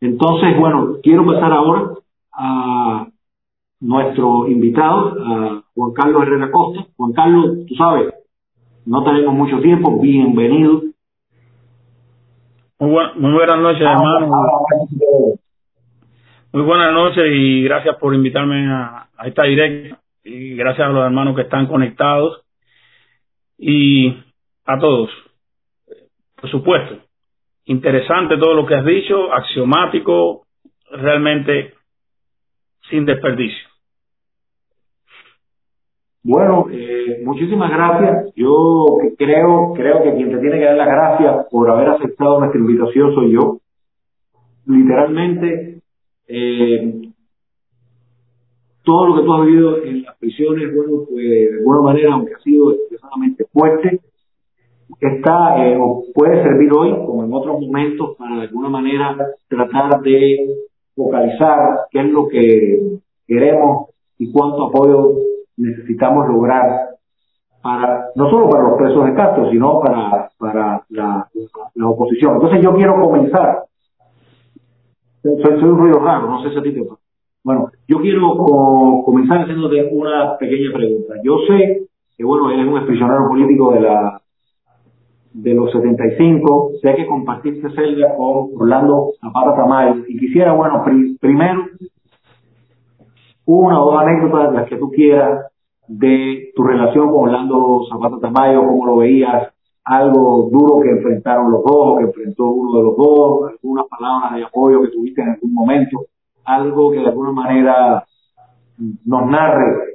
[0.00, 1.92] Entonces, bueno, quiero pasar ahora
[2.32, 3.08] a
[3.80, 6.86] nuestro invitado, a Juan Carlos Herrera Costa.
[6.96, 8.14] Juan Carlos, tú sabes,
[8.86, 10.82] no tenemos mucho tiempo, bienvenido.
[12.78, 14.30] Muy, muy buenas noches, hermano.
[16.52, 21.36] Muy buenas noches y gracias por invitarme a, esta directa y gracias a los hermanos
[21.36, 22.42] que están conectados
[23.56, 24.16] y
[24.64, 25.10] a todos.
[26.40, 27.04] Por supuesto,
[27.66, 30.46] interesante todo lo que has dicho, axiomático,
[30.90, 31.74] realmente
[32.90, 33.68] sin desperdicio.
[36.24, 38.34] Bueno, eh, muchísimas gracias.
[38.34, 38.86] Yo
[39.16, 43.14] creo, creo que quien te tiene que dar las gracias por haber aceptado nuestra invitación
[43.14, 43.58] soy yo.
[44.66, 45.79] Literalmente,
[46.30, 47.02] eh,
[48.82, 52.34] todo lo que tú has vivido en las prisiones, bueno, pues de alguna manera, aunque
[52.34, 54.00] ha sido extremadamente fuerte,
[55.00, 59.16] está eh, o puede servir hoy, como en otros momentos, para de alguna manera
[59.48, 60.56] tratar de
[60.94, 65.14] focalizar qué es lo que queremos y cuánto apoyo
[65.56, 66.90] necesitamos lograr
[67.62, 71.28] para no solo para los presos de Castro, sino para, para la,
[71.74, 72.34] la oposición.
[72.34, 73.64] Entonces yo quiero comenzar.
[75.22, 77.00] Soy, un ruido raro, no sé si a ti te pasa.
[77.42, 78.36] Bueno, yo quiero
[79.04, 81.14] comenzar haciéndote una pequeña pregunta.
[81.22, 84.20] Yo sé que, bueno, eres un prisionero político de la
[85.32, 90.82] de los 75, sé que compartiste celda con Orlando Zapata Tamayo y quisiera, bueno,
[91.20, 91.66] primero
[93.44, 95.46] una o dos anécdotas, las que tú quieras,
[95.86, 99.52] de tu relación con Orlando Zapata Tamayo, cómo lo veías,
[99.84, 104.44] algo duro que enfrentaron los dos, que enfrentó uno de los dos, algunas palabras de
[104.44, 106.06] apoyo que tuviste en algún momento,
[106.44, 108.04] algo que de alguna manera
[109.04, 109.90] nos narre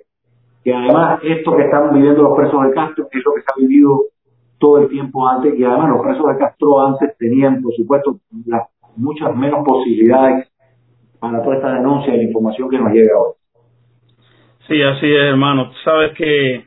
[0.65, 3.59] que además esto que están viviendo los presos de Castro es lo que se ha
[3.59, 4.01] vivido
[4.57, 8.17] todo el tiempo antes y además los presos de Castro antes tenían por supuesto
[8.95, 10.49] muchas menos posibilidades
[11.19, 13.33] para toda esta denuncia y la información que nos llega hoy.
[14.67, 15.71] Sí, así es, hermano.
[15.83, 16.65] Sabes que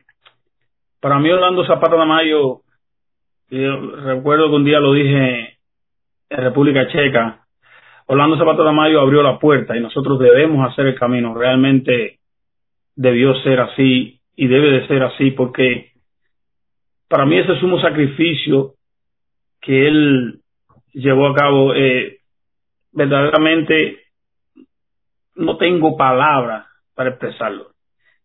[1.00, 2.60] para mí Orlando Zapata de Mayo,
[3.50, 5.58] yo recuerdo que un día lo dije
[6.30, 7.46] en República Checa,
[8.06, 11.34] Orlando Zapata Tamayo abrió la puerta y nosotros debemos hacer el camino.
[11.34, 12.18] Realmente
[12.96, 15.92] debió ser así y debe de ser así porque
[17.08, 18.74] para mí ese sumo sacrificio
[19.60, 20.40] que él
[20.92, 22.18] llevó a cabo, eh,
[22.92, 23.98] verdaderamente
[25.36, 27.68] no tengo palabras para expresarlo.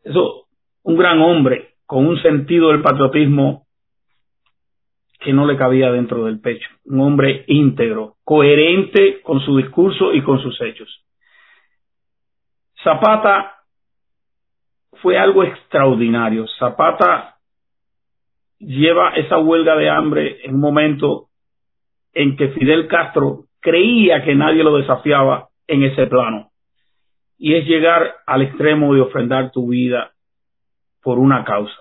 [0.03, 0.47] Eso,
[0.84, 3.65] un gran hombre con un sentido del patriotismo
[5.24, 6.69] que no le cabía dentro del pecho.
[6.86, 11.03] Un hombre íntegro, coherente con su discurso y con sus hechos.
[12.84, 13.55] Zapata
[15.01, 16.45] fue algo extraordinario.
[16.59, 17.38] Zapata
[18.59, 21.28] lleva esa huelga de hambre en un momento
[22.13, 26.49] en que Fidel Castro creía que nadie lo desafiaba en ese plano.
[27.38, 30.11] Y es llegar al extremo de ofrendar tu vida
[31.01, 31.76] por una causa.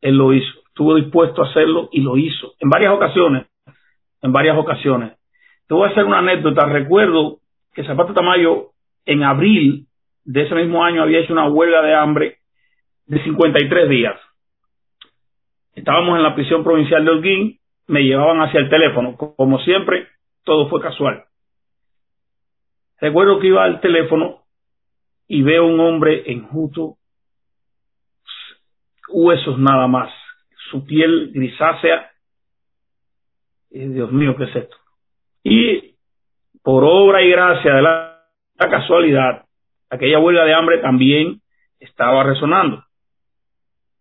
[0.00, 3.46] Él lo hizo, estuvo dispuesto a hacerlo y lo hizo en varias ocasiones,
[4.20, 5.16] en varias ocasiones.
[5.66, 6.66] Te voy a hacer una anécdota.
[6.66, 7.38] Recuerdo
[7.72, 8.72] que Zapata Tamayo
[9.06, 9.86] en abril
[10.26, 12.36] de ese mismo año había hecho una huelga de hambre
[13.06, 14.20] de 53 días.
[15.74, 19.16] Estábamos en la prisión provincial de Holguín, me llevaban hacia el teléfono.
[19.16, 20.08] Como siempre,
[20.44, 21.24] todo fue casual.
[23.00, 24.42] Recuerdo que iba al teléfono
[25.26, 26.96] y veo un hombre enjuto,
[29.08, 30.10] huesos nada más,
[30.70, 32.10] su piel grisácea.
[33.70, 34.76] Y Dios mío, ¿qué es esto?
[35.42, 35.94] Y
[36.62, 38.22] por obra y gracia de la,
[38.58, 39.44] la casualidad,
[39.90, 41.40] aquella huelga de hambre también
[41.78, 42.84] estaba resonando.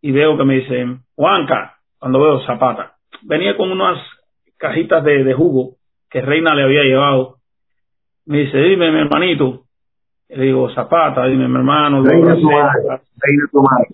[0.01, 3.99] Y veo que me dicen, Juanca, cuando veo Zapata, venía con unas
[4.57, 5.75] cajitas de, de jugo
[6.09, 7.37] que Reina le había llevado.
[8.25, 9.63] Me dice, dime, mi hermanito.
[10.29, 12.03] Le digo, Zapata, dime, mi hermano.
[12.03, 13.87] Reina Reina Tomás.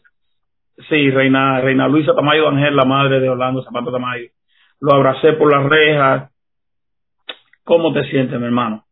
[0.89, 4.29] Sí, Reina, Reina Luisa Tamayo Ángel, la madre de Orlando Zapata Tamayo.
[4.79, 6.31] Lo abracé por las rejas.
[7.63, 8.85] ¿Cómo te sientes, mi hermano?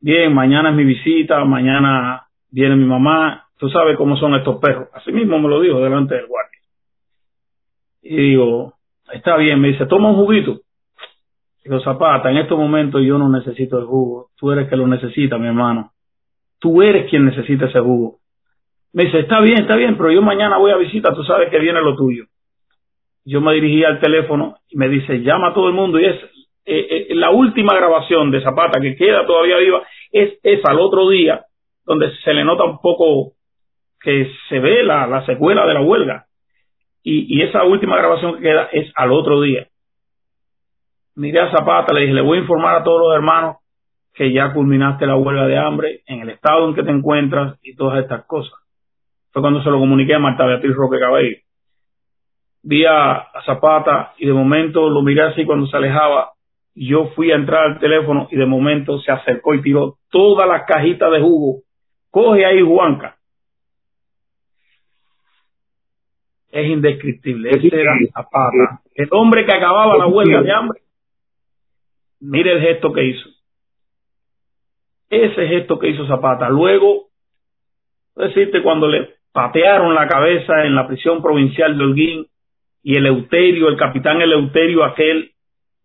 [0.00, 3.46] Bien, mañana es mi visita, mañana viene mi mamá.
[3.58, 4.88] Tú sabes cómo son estos perros.
[4.92, 6.60] Así mismo me lo dijo delante del guardia.
[8.02, 8.74] Y digo,
[9.12, 10.60] está bien, me dice, toma un juguito.
[11.64, 14.28] Digo, Zapata, en estos momentos yo no necesito el jugo.
[14.36, 15.92] Tú eres que lo necesita, mi hermano.
[16.60, 18.18] Tú eres quien necesita ese jugo.
[18.96, 21.58] Me dice, está bien, está bien, pero yo mañana voy a visita, tú sabes que
[21.58, 22.24] viene lo tuyo.
[23.26, 26.14] Yo me dirigí al teléfono y me dice, llama a todo el mundo y es
[26.64, 29.82] eh, eh, la última grabación de Zapata que queda todavía viva,
[30.12, 31.44] es esa al otro día,
[31.84, 33.32] donde se le nota un poco
[34.00, 36.24] que se ve la, la secuela de la huelga.
[37.02, 39.68] Y, y esa última grabación que queda es al otro día.
[41.16, 43.56] Miré a Zapata, le dije, le voy a informar a todos los hermanos
[44.14, 47.76] que ya culminaste la huelga de hambre en el estado en que te encuentras y
[47.76, 48.65] todas estas cosas.
[49.36, 51.36] Fue cuando se lo comuniqué a Marta Beatriz Roque Cabello.
[52.62, 56.32] Vi a, a Zapata y de momento lo miré así cuando se alejaba.
[56.74, 60.62] Yo fui a entrar al teléfono y de momento se acercó y tiró todas las
[60.62, 61.60] cajitas de jugo.
[62.10, 63.18] Coge ahí Juanca.
[66.50, 67.50] Es indescriptible.
[67.50, 68.80] Ese era Zapata.
[68.94, 70.80] El hombre que acababa la huelga de hambre.
[72.20, 73.28] Mire el gesto que hizo.
[75.10, 76.48] Ese gesto que hizo Zapata.
[76.48, 77.08] Luego,
[78.16, 82.26] decirte, cuando le patearon la cabeza en la prisión provincial de Holguín
[82.82, 85.32] y Eleuterio, el capitán Eleuterio aquel,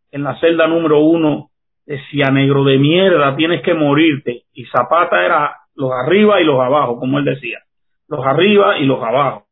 [0.09, 1.49] en la celda número uno,
[1.85, 4.43] decía, negro de mierda, tienes que morirte.
[4.53, 7.59] Y Zapata era los arriba y los abajo, como él decía.
[8.07, 9.45] Los arriba y los abajo.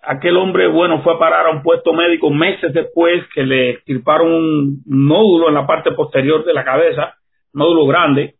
[0.00, 4.32] Aquel hombre, bueno, fue a parar a un puesto médico meses después que le extirparon
[4.32, 7.16] un nódulo en la parte posterior de la cabeza,
[7.52, 8.36] nódulo grande.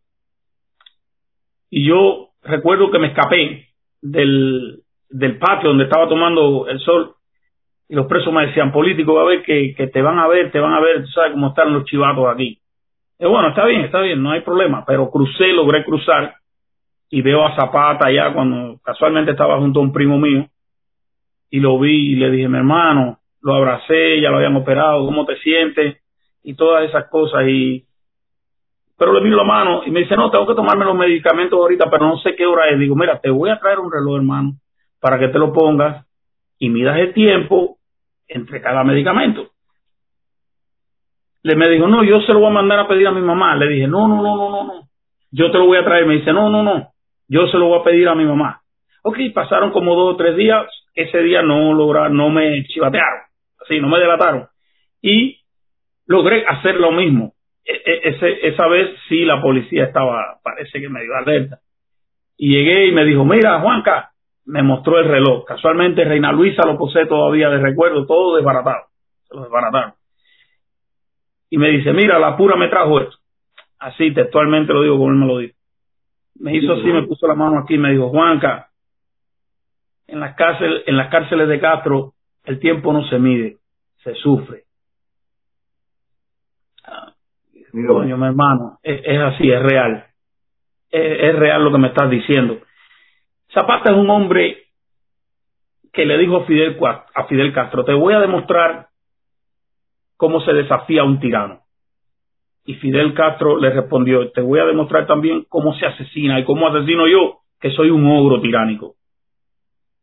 [1.69, 3.66] Y yo recuerdo que me escapé
[4.11, 7.15] del, del patio donde estaba tomando el sol
[7.89, 10.51] y los presos me decían, político, va a ver que, que te van a ver,
[10.51, 12.59] te van a ver, tú sabes cómo están los chivatos aquí.
[13.19, 16.35] Y bueno, está bien, está bien, no hay problema, pero crucé, logré cruzar
[17.09, 20.47] y veo a Zapata allá cuando casualmente estaba junto a un primo mío
[21.49, 25.25] y lo vi y le dije, mi hermano, lo abracé, ya lo habían operado, ¿cómo
[25.25, 25.97] te sientes?
[26.43, 27.86] Y todas esas cosas y
[28.97, 31.89] pero le miro la mano y me dice, no, tengo que tomarme los medicamentos ahorita,
[31.89, 32.79] pero no sé qué hora es.
[32.79, 34.53] Digo, mira, te voy a traer un reloj, hermano,
[34.99, 36.07] para que te lo pongas
[36.57, 37.77] y midas el tiempo
[38.27, 39.51] entre cada medicamento.
[41.43, 43.55] Le me dijo, no, yo se lo voy a mandar a pedir a mi mamá.
[43.55, 44.89] Le dije, no, no, no, no, no, no.
[45.31, 46.07] Yo te lo voy a traer.
[46.07, 46.89] Me dice, no, no, no.
[47.27, 48.61] Yo se lo voy a pedir a mi mamá.
[49.03, 50.65] Ok, pasaron como dos o tres días.
[50.95, 53.21] Ese día no lograron, no me chivatearon.
[53.63, 54.47] Así, no me delataron.
[55.01, 55.39] Y
[56.07, 57.33] logré hacer lo mismo
[57.67, 61.59] ese, esa vez sí la policía estaba, parece que medio alerta.
[62.37, 64.11] Y llegué y me dijo, mira, Juanca,
[64.45, 65.43] me mostró el reloj.
[65.45, 68.85] Casualmente Reina Luisa lo posee todavía de recuerdo, todo desbaratado.
[69.27, 69.93] Se lo desbarataron.
[71.49, 73.17] y me dice, mira, la pura me trajo esto.
[73.79, 75.55] Así textualmente lo digo como él me lo dijo.
[76.39, 78.69] Me hizo así, me puso la mano aquí y me dijo, Juanca,
[80.07, 82.13] en las, cárceles, en las cárceles de Castro
[82.45, 83.57] el tiempo no se mide,
[84.03, 84.66] se sufre.
[87.71, 90.05] Coño, mi hermano, es, así, es real.
[90.89, 92.59] Es, real lo que me estás diciendo.
[93.53, 94.63] Zapata es un hombre
[95.91, 96.77] que le dijo a Fidel,
[97.13, 98.87] a Fidel Castro, te voy a demostrar
[100.15, 101.61] cómo se desafía a un tirano.
[102.65, 106.67] Y Fidel Castro le respondió, te voy a demostrar también cómo se asesina y cómo
[106.67, 108.95] asesino yo, que soy un ogro tiránico.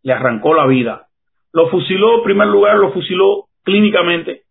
[0.02, 1.06] Le arrancó la vida.
[1.52, 4.42] Lo fusiló, en primer lugar, lo fusiló clínicamente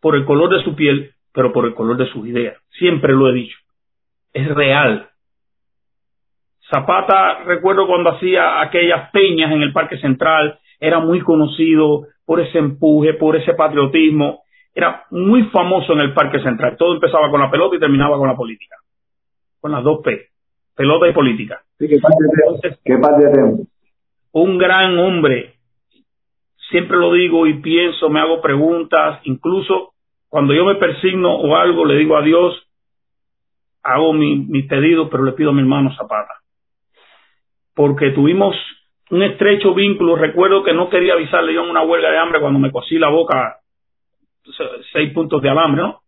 [0.00, 2.56] por el color de su piel pero por el color de sus ideas.
[2.78, 3.56] Siempre lo he dicho.
[4.32, 5.08] Es real.
[6.70, 12.58] Zapata, recuerdo cuando hacía aquellas peñas en el Parque Central, era muy conocido por ese
[12.58, 14.42] empuje, por ese patriotismo.
[14.74, 16.76] Era muy famoso en el Parque Central.
[16.78, 18.76] Todo empezaba con la pelota y terminaba con la política.
[19.60, 20.28] Con las dos P.
[20.74, 21.62] Pelota y política.
[21.78, 21.98] ¿qué
[24.32, 25.54] un gran hombre.
[26.70, 29.91] Siempre lo digo y pienso, me hago preguntas, incluso
[30.32, 32.66] cuando yo me persigno o algo, le digo a Dios,
[33.82, 36.32] hago mi, mi pedido, pero le pido a mi hermano Zapata.
[37.74, 38.56] Porque tuvimos
[39.10, 40.16] un estrecho vínculo.
[40.16, 43.10] Recuerdo que no quería avisarle yo en una huelga de hambre cuando me cosí la
[43.10, 43.58] boca
[44.94, 46.00] seis puntos de alambre, ¿no?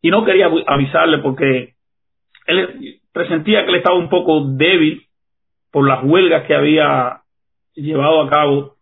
[0.00, 1.74] Y no quería avisarle porque
[2.46, 5.02] él presentía que él estaba un poco débil
[5.70, 7.20] por las huelgas que había
[7.74, 8.76] llevado a cabo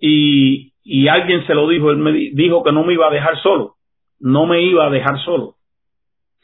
[0.00, 3.36] y, y alguien se lo dijo, él me dijo que no me iba a dejar
[3.42, 3.74] solo,
[4.20, 5.56] no me iba a dejar solo.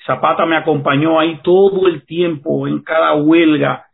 [0.04, 3.86] Zapata me acompañó ahí todo el tiempo, en cada huelga,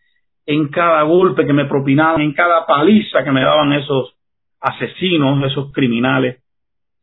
[0.46, 4.16] en cada golpe que me propinaban, en cada paliza que me daban esos
[4.60, 6.42] asesinos, esos criminales.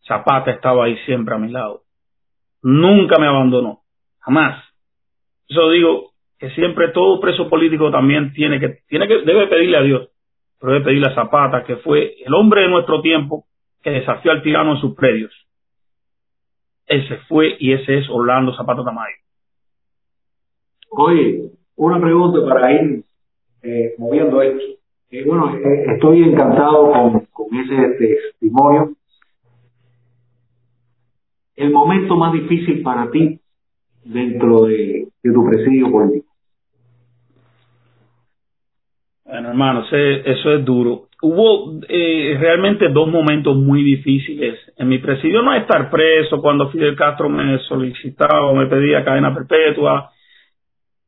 [0.06, 1.84] Zapata estaba ahí siempre a mi lado.
[2.62, 3.80] Nunca me abandonó,
[4.20, 4.62] jamás.
[5.48, 9.84] Eso digo que siempre todo preso político también tiene que, tiene que, debe pedirle a
[9.84, 10.10] Dios
[10.60, 13.46] pero de pedirle a Zapata, que fue el hombre de nuestro tiempo
[13.82, 15.32] que desafió al tirano en sus predios.
[16.88, 19.16] Ese fue y ese es Orlando Zapata Tamayo.
[20.90, 23.04] Oye, una pregunta para ir
[23.62, 24.64] eh, moviendo esto.
[25.12, 28.94] Eh, bueno, eh, estoy encantado con, con ese testimonio.
[31.56, 33.40] El momento más difícil para ti
[34.04, 36.27] dentro de tu presidio político.
[39.48, 39.86] Bueno, hermano,
[40.26, 41.08] eso es duro.
[41.22, 45.42] Hubo eh, realmente dos momentos muy difíciles en mi presidio.
[45.42, 50.12] No estar preso cuando Fidel Castro me solicitaba, me pedía cadena perpetua.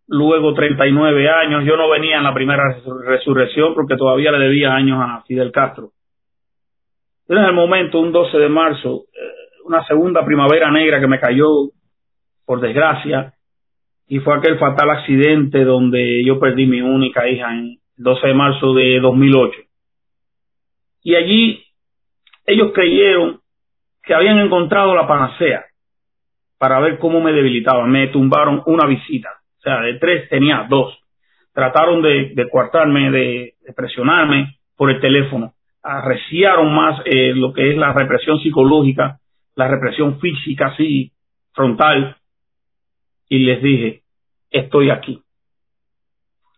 [0.08, 1.66] Luego 39 años.
[1.66, 2.64] Yo no venía en la primera
[3.06, 5.90] resurrección porque todavía le debía años a Fidel Castro.
[7.28, 11.48] En el momento, un 12 de marzo, eh, una segunda primavera negra que me cayó,
[12.46, 13.34] por desgracia,
[14.08, 18.74] y fue aquel fatal accidente donde yo perdí mi única hija en, 12 de marzo
[18.74, 19.60] de 2008.
[21.04, 21.64] Y allí
[22.46, 23.42] ellos creyeron
[24.02, 25.66] que habían encontrado la panacea
[26.58, 27.92] para ver cómo me debilitaban.
[27.92, 29.30] Me tumbaron una visita.
[29.58, 30.98] O sea, de tres tenía dos.
[31.54, 35.54] Trataron de, de coartarme, de, presionarme por el teléfono.
[35.84, 39.20] Arreciaron más eh, lo que es la represión psicológica,
[39.56, 41.12] la represión física, así,
[41.52, 42.16] frontal.
[43.28, 44.04] Y les dije,
[44.52, 45.22] estoy aquí.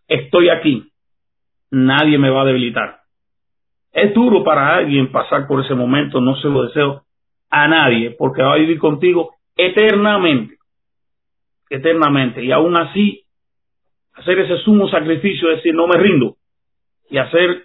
[0.07, 0.90] Estoy aquí
[1.71, 2.99] nadie me va a debilitar.
[3.91, 7.03] Es duro para alguien pasar por ese momento, no se lo deseo
[7.49, 10.57] a nadie, porque va a vivir contigo eternamente,
[11.69, 13.25] eternamente, y aún así
[14.13, 16.35] hacer ese sumo sacrificio, es decir, no me rindo,
[17.09, 17.63] y hacer,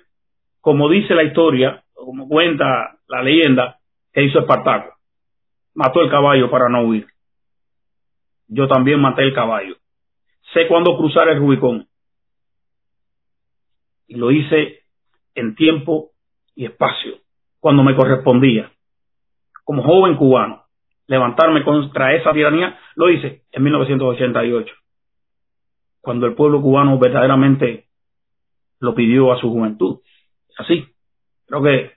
[0.61, 3.78] como dice la historia, como cuenta la leyenda,
[4.12, 4.94] que hizo Espartaco,
[5.74, 7.07] mató el caballo para no huir.
[8.48, 9.76] Yo también maté el caballo.
[10.54, 11.86] Sé cuándo cruzar el Rubicón
[14.09, 14.80] y lo hice
[15.34, 16.11] en tiempo
[16.54, 17.18] y espacio,
[17.61, 18.70] cuando me correspondía.
[19.64, 20.64] Como joven cubano,
[21.07, 24.74] levantarme contra esa tiranía, lo hice en 1988,
[26.00, 27.86] cuando el pueblo cubano verdaderamente
[28.80, 30.00] lo pidió a su juventud.
[30.59, 30.86] Así,
[31.46, 31.90] creo que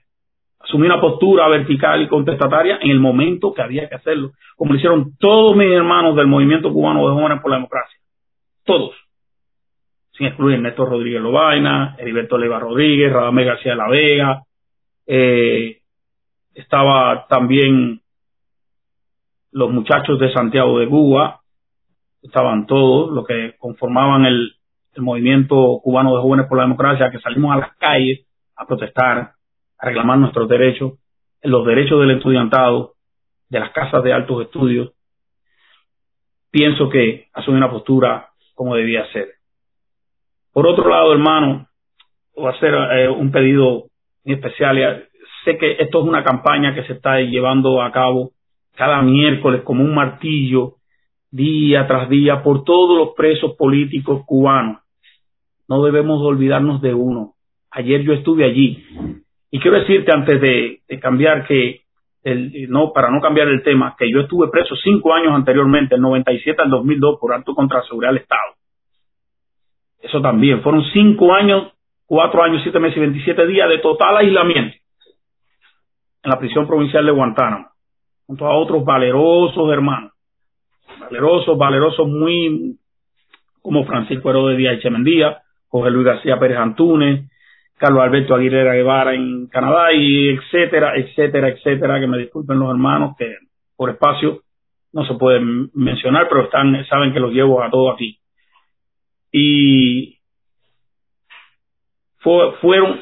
[0.58, 4.78] asumí una postura vertical y contestataria en el momento que había que hacerlo, como lo
[4.78, 7.98] hicieron todos mis hermanos del movimiento cubano de jóvenes por la democracia.
[8.64, 8.94] Todos
[10.20, 14.42] sin excluir Néstor Rodríguez Lobaina, Heriberto Leiva Rodríguez, Radamé García de la Vega,
[15.06, 15.78] eh,
[16.52, 18.02] estaba también
[19.50, 21.40] los muchachos de Santiago de Cuba,
[22.20, 24.52] estaban todos los que conformaban el,
[24.96, 29.32] movimiento cubano de jóvenes por la democracia, que salimos a las calles a protestar,
[29.78, 30.98] a reclamar nuestros derechos,
[31.42, 32.92] los derechos del estudiantado,
[33.48, 34.92] de las casas de altos estudios,
[36.50, 39.39] pienso que asume una postura como debía ser.
[40.52, 41.66] Por otro lado, hermano,
[42.34, 43.84] voy a hacer eh, un pedido
[44.24, 45.08] especial.
[45.44, 48.32] Sé que esto es una campaña que se está llevando a cabo
[48.74, 50.74] cada miércoles como un martillo,
[51.30, 54.78] día tras día, por todos los presos políticos cubanos.
[55.68, 57.34] No debemos olvidarnos de uno.
[57.70, 58.84] Ayer yo estuve allí.
[59.52, 61.82] Y quiero decirte antes de, cambiar que,
[62.24, 66.00] el, no, para no cambiar el tema, que yo estuve preso cinco años anteriormente, el
[66.00, 68.59] 97 al 2002, por acto contra seguridad del Estado.
[70.00, 70.62] Eso también.
[70.62, 71.72] Fueron cinco años,
[72.06, 74.76] cuatro años, siete meses y 27 días de total aislamiento
[76.22, 77.68] en la prisión provincial de Guantánamo,
[78.26, 80.12] junto a otros valerosos hermanos.
[81.00, 82.76] Valerosos, valerosos muy,
[83.62, 85.38] como Francisco Herodes Díaz Echemendía,
[85.68, 87.30] José Luis García Pérez Antunes,
[87.78, 93.16] Carlos Alberto Aguilera Guevara en Canadá, y etcétera, etcétera, etcétera, que me disculpen los hermanos
[93.16, 93.36] que
[93.76, 94.42] por espacio
[94.92, 98.19] no se pueden mencionar, pero están, saben que los llevo a todos aquí
[99.32, 100.18] y
[102.20, 103.00] fueron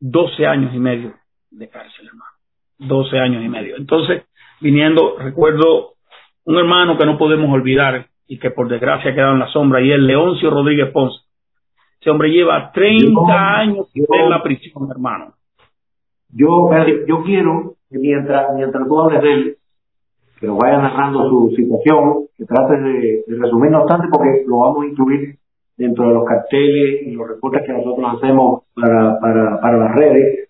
[0.00, 1.14] 12 años y medio
[1.50, 2.30] de cárcel, hermano.
[2.78, 3.76] 12 años y medio.
[3.76, 4.24] Entonces,
[4.60, 5.94] viniendo, recuerdo
[6.44, 9.80] un hermano que no podemos olvidar y que por desgracia ha quedado en la sombra,
[9.80, 11.18] y es Leoncio Rodríguez Ponce.
[12.00, 15.34] Ese hombre lleva 30 años en la prisión, hermano.
[16.30, 16.70] Yo,
[17.06, 19.56] yo quiero que mientras, mientras tú hables de él,
[20.38, 24.58] que lo vaya narrando su situación, que trates de, de resumir, no obstante, porque lo
[24.58, 25.38] vamos a incluir
[25.76, 30.48] dentro de los carteles y los reportes que nosotros hacemos para, para, para las redes,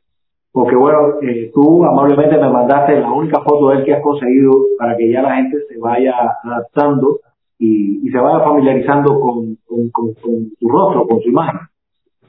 [0.53, 4.53] porque bueno, eh, tú amablemente me mandaste la única foto de él que has conseguido
[4.79, 7.19] para que ya la gente se vaya adaptando
[7.59, 11.61] y, y se vaya familiarizando con, con, con, su rostro, con su imagen.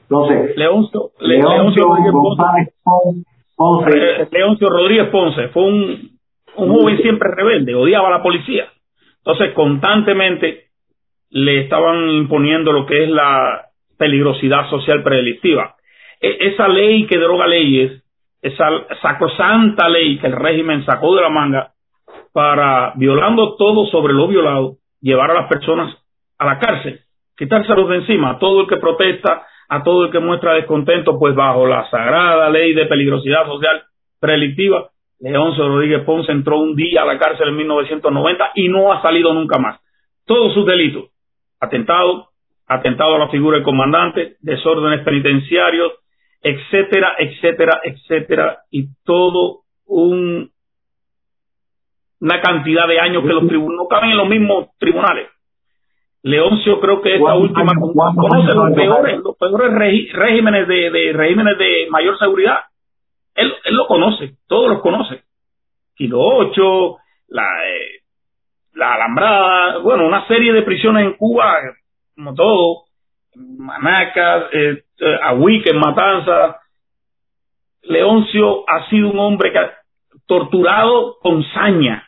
[0.02, 2.12] Entonces, Leoncio, Leoncio, Rodríguez
[3.56, 6.10] Ponce, eh, Leoncio Rodríguez Ponce fue un,
[6.56, 8.64] un joven siempre rebelde, odiaba a la policía.
[9.18, 10.67] Entonces, constantemente
[11.30, 13.66] le estaban imponiendo lo que es la
[13.98, 15.76] peligrosidad social predelictiva.
[16.20, 18.02] E, esa ley que deroga leyes,
[18.40, 21.72] esa sacrosanta ley que el régimen sacó de la manga
[22.32, 25.96] para, violando todo sobre lo violado, llevar a las personas
[26.38, 27.00] a la cárcel,
[27.36, 31.34] quitárselos de encima, a todo el que protesta, a todo el que muestra descontento, pues
[31.34, 33.82] bajo la sagrada ley de peligrosidad social
[34.20, 34.88] predelictiva,
[35.20, 39.34] Leoncio Rodríguez Ponce entró un día a la cárcel en 1990 y no ha salido
[39.34, 39.80] nunca más.
[40.24, 41.10] Todos sus delitos
[41.60, 42.28] atentado,
[42.66, 45.92] atentado a la figura del comandante, desórdenes penitenciarios,
[46.42, 50.50] etcétera, etcétera, etcétera, y todo un,
[52.20, 55.28] una cantidad de años que los tribunales no caben en los mismos tribunales.
[56.22, 59.72] Leoncio creo que esta última conoce los peores, los peores
[60.12, 62.58] regímenes de, de, regímenes de mayor seguridad.
[63.34, 65.22] Él, él lo conoce, todos los conoce.
[65.94, 66.96] Kilo 8,
[67.28, 68.02] la, eh,
[68.74, 71.54] la Alambrada, bueno, una serie de prisiones en Cuba,
[72.14, 72.84] como todo,
[73.34, 76.60] Manacas, eh, eh Ahuique, Matanza.
[77.82, 79.72] Leoncio ha sido un hombre que ha
[80.26, 82.06] torturado con saña,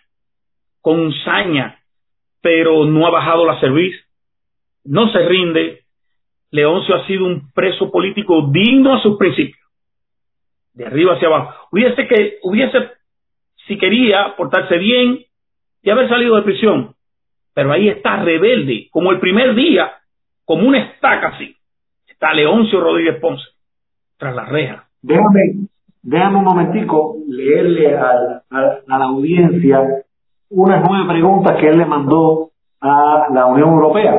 [0.81, 1.79] con saña,
[2.43, 3.95] pero no ha bajado la cerviz,
[4.85, 5.81] no se rinde.
[6.51, 9.65] Leoncio ha sido un preso político digno a sus principios,
[10.75, 11.69] de arriba hacia abajo.
[11.71, 12.91] Hubiese que, hubiese,
[13.67, 15.25] si quería portarse bien,
[15.83, 16.95] y haber salido de prisión.
[17.55, 19.91] Pero ahí está rebelde, como el primer día,
[20.45, 21.55] como una estaca así.
[22.09, 23.45] Está Leoncio Rodríguez Ponce,
[24.19, 24.85] tras la reja.
[25.03, 25.67] Déjame,
[26.03, 29.83] déjame un momentico leerle a, la audiencia
[30.51, 32.51] unas nueve preguntas que él le mandó
[32.81, 34.19] a la Unión Europea.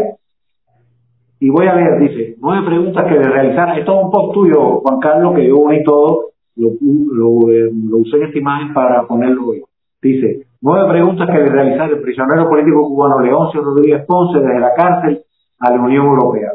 [1.39, 3.77] Y voy a leer, dice, nueve preguntas que le realizaron.
[3.77, 6.77] Esto es un post tuyo, Juan Carlos, que yo uní todo, eh,
[7.11, 9.63] lo usé en esta imagen para ponerlo hoy.
[10.01, 14.73] Dice, nueve preguntas que le realizaron el prisionero político cubano Leoncio Rodríguez Ponce desde la
[14.75, 15.23] cárcel
[15.59, 16.51] a la Unión Europea.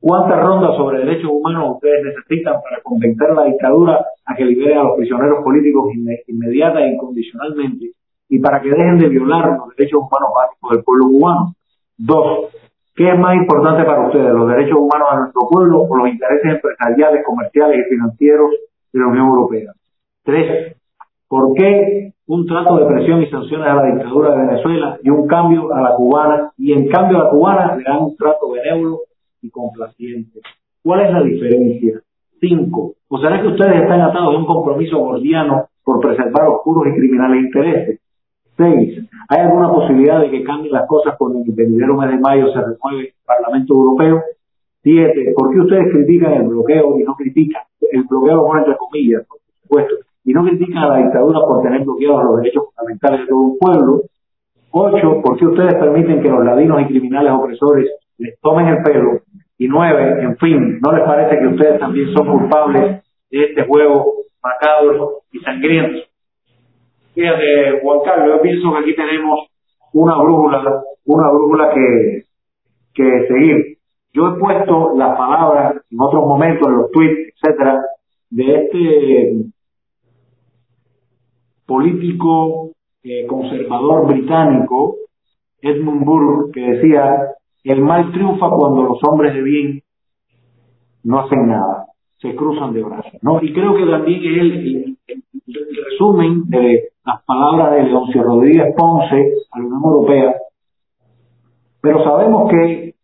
[0.00, 4.76] ¿Cuántas rondas sobre derechos humanos ustedes necesitan para convencer a la dictadura a que libere
[4.76, 5.92] a los prisioneros políticos
[6.26, 7.92] inmediata e incondicionalmente
[8.28, 11.54] y para que dejen de violar los derechos humanos básicos del pueblo cubano?
[11.96, 12.54] Dos,
[12.94, 16.44] ¿qué es más importante para ustedes, los derechos humanos de nuestro pueblo o los intereses
[16.44, 18.50] empresariales, comerciales y financieros
[18.92, 19.72] de la Unión Europea?
[20.22, 20.77] Tres,
[21.28, 25.26] ¿por qué un trato de presión y sanciones a la dictadura de Venezuela y un
[25.26, 29.00] cambio a la cubana, y en cambio a la cubana le dan un trato benévolo
[29.40, 30.40] y complaciente.
[30.82, 32.00] ¿Cuál es la diferencia?
[32.38, 32.94] Cinco.
[33.08, 37.44] ¿O será que ustedes están atados a un compromiso gordiano por preservar oscuros y criminales
[37.44, 38.00] intereses?
[38.56, 39.08] Seis.
[39.30, 42.60] ¿Hay alguna posibilidad de que cambien las cosas cuando el venidero mes de mayo se
[42.60, 44.22] renueve el Parlamento Europeo?
[44.82, 45.32] Siete.
[45.34, 49.94] ¿Por qué ustedes critican el bloqueo y no critican el bloqueo, entre comillas, por supuesto,
[50.28, 53.58] y no critican a la dictadura por tener bloqueados los derechos fundamentales de todo un
[53.58, 54.02] pueblo.
[54.72, 59.22] Ocho, ¿por qué ustedes permiten que los ladinos y criminales opresores les tomen el pelo?
[59.56, 64.16] Y nueve, en fin, ¿no les parece que ustedes también son culpables de este juego
[64.42, 65.98] macabro y sangriento?
[67.14, 69.48] Fíjate, Juan Carlos, yo pienso que aquí tenemos
[69.94, 72.24] una brújula, una brújula que,
[72.92, 73.78] que seguir.
[74.12, 77.82] Yo he puesto las palabras en otros momentos, en los tweets, etcétera,
[78.28, 79.48] de este
[81.68, 82.70] político
[83.02, 84.96] eh, conservador británico,
[85.60, 89.82] Edmund Burke, que decía, el mal triunfa cuando los hombres de bien
[91.04, 93.12] no hacen nada, se cruzan de brazos.
[93.20, 93.42] ¿no?
[93.42, 94.96] Y creo que también el,
[95.90, 100.34] resumen de las palabras de Leoncio Rodríguez Ponce a la Unión Europea,
[101.82, 102.94] pero sabemos que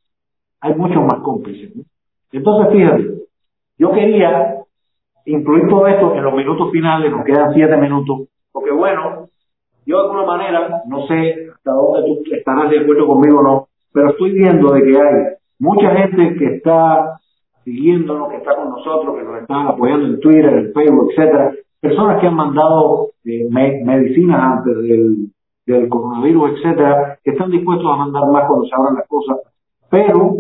[0.60, 1.72] hay muchos más cómplices.
[2.32, 3.04] Entonces, fíjate,
[3.78, 4.56] yo quería
[5.26, 9.28] incluir todo esto en los minutos finales, nos quedan siete minutos, porque bueno,
[9.84, 13.68] yo de alguna manera, no sé hasta dónde tú estarás de acuerdo conmigo o no,
[13.92, 17.18] pero estoy viendo de que hay mucha gente que está
[17.64, 22.20] siguiéndonos, que está con nosotros, que nos están apoyando en Twitter, en Facebook, etcétera, personas
[22.20, 25.30] que han mandado eh, medicinas antes del,
[25.66, 29.38] del coronavirus, etcétera, que están dispuestos a mandar más cuando se abran las cosas,
[29.90, 30.36] pero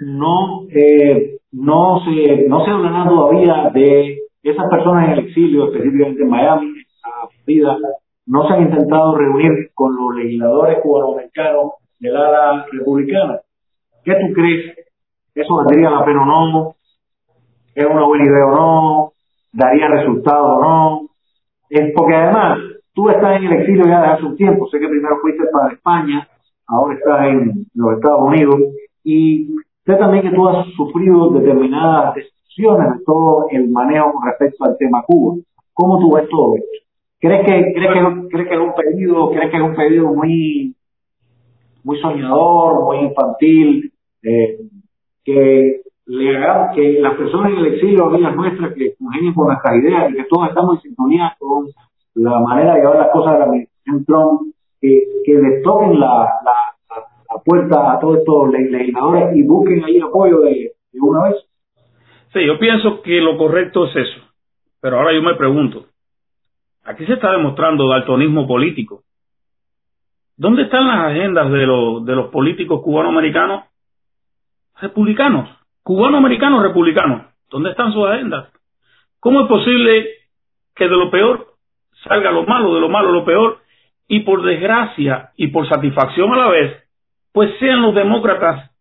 [0.00, 4.18] no eh, no se no se habla nada todavía de
[4.50, 7.78] esas personas en el exilio, específicamente en Miami, en la Florida,
[8.26, 13.40] no se han intentado reunir con los legisladores cubanoamericanos del ala republicana.
[14.04, 14.76] ¿Qué tú crees?
[15.34, 16.74] ¿Eso valdría la pena o no?
[17.74, 19.12] ¿Es una buena idea o no?
[19.52, 21.08] ¿Daría resultado o no?
[21.70, 22.58] Es porque además
[22.92, 24.68] tú estás en el exilio ya desde hace un tiempo.
[24.68, 26.28] Sé que primero fuiste para España,
[26.66, 28.60] ahora estás en los Estados Unidos
[29.02, 29.48] y
[29.86, 32.14] sé también que tú has sufrido determinadas
[32.56, 35.36] de todo el manejo con respecto al tema Cuba.
[35.72, 36.68] ¿Cómo tú ves todo esto?
[37.20, 40.74] ¿Crees que, crees que, crees que es un pedido, crees que es un pedido muy,
[41.82, 43.92] muy soñador, muy infantil,
[44.22, 44.58] eh,
[45.24, 49.74] que le haga, que las personas en el exilio, amigas nuestras, que congenien con nuestras
[49.76, 51.66] ideas y que todos estamos en sintonía con
[52.14, 54.40] la manera de llevar las cosas de la administración Trump,
[54.80, 56.54] que, que les toquen la, la,
[56.90, 61.36] la, puerta a todos estos legisladores y busquen ahí apoyo de, de una vez?
[62.34, 64.20] Sí, yo pienso que lo correcto es eso.
[64.80, 65.86] Pero ahora yo me pregunto,
[66.84, 69.04] aquí se está demostrando daltonismo político.
[70.36, 73.64] ¿Dónde están las agendas de los, de los políticos cubanoamericanos
[74.80, 75.48] republicanos?
[75.84, 77.22] Cubanoamericanos republicanos.
[77.48, 78.52] ¿Dónde están sus agendas?
[79.20, 80.08] ¿Cómo es posible
[80.74, 81.54] que de lo peor
[82.02, 83.58] salga lo malo, de lo malo lo peor,
[84.08, 86.82] y por desgracia y por satisfacción a la vez,
[87.32, 88.72] pues sean los demócratas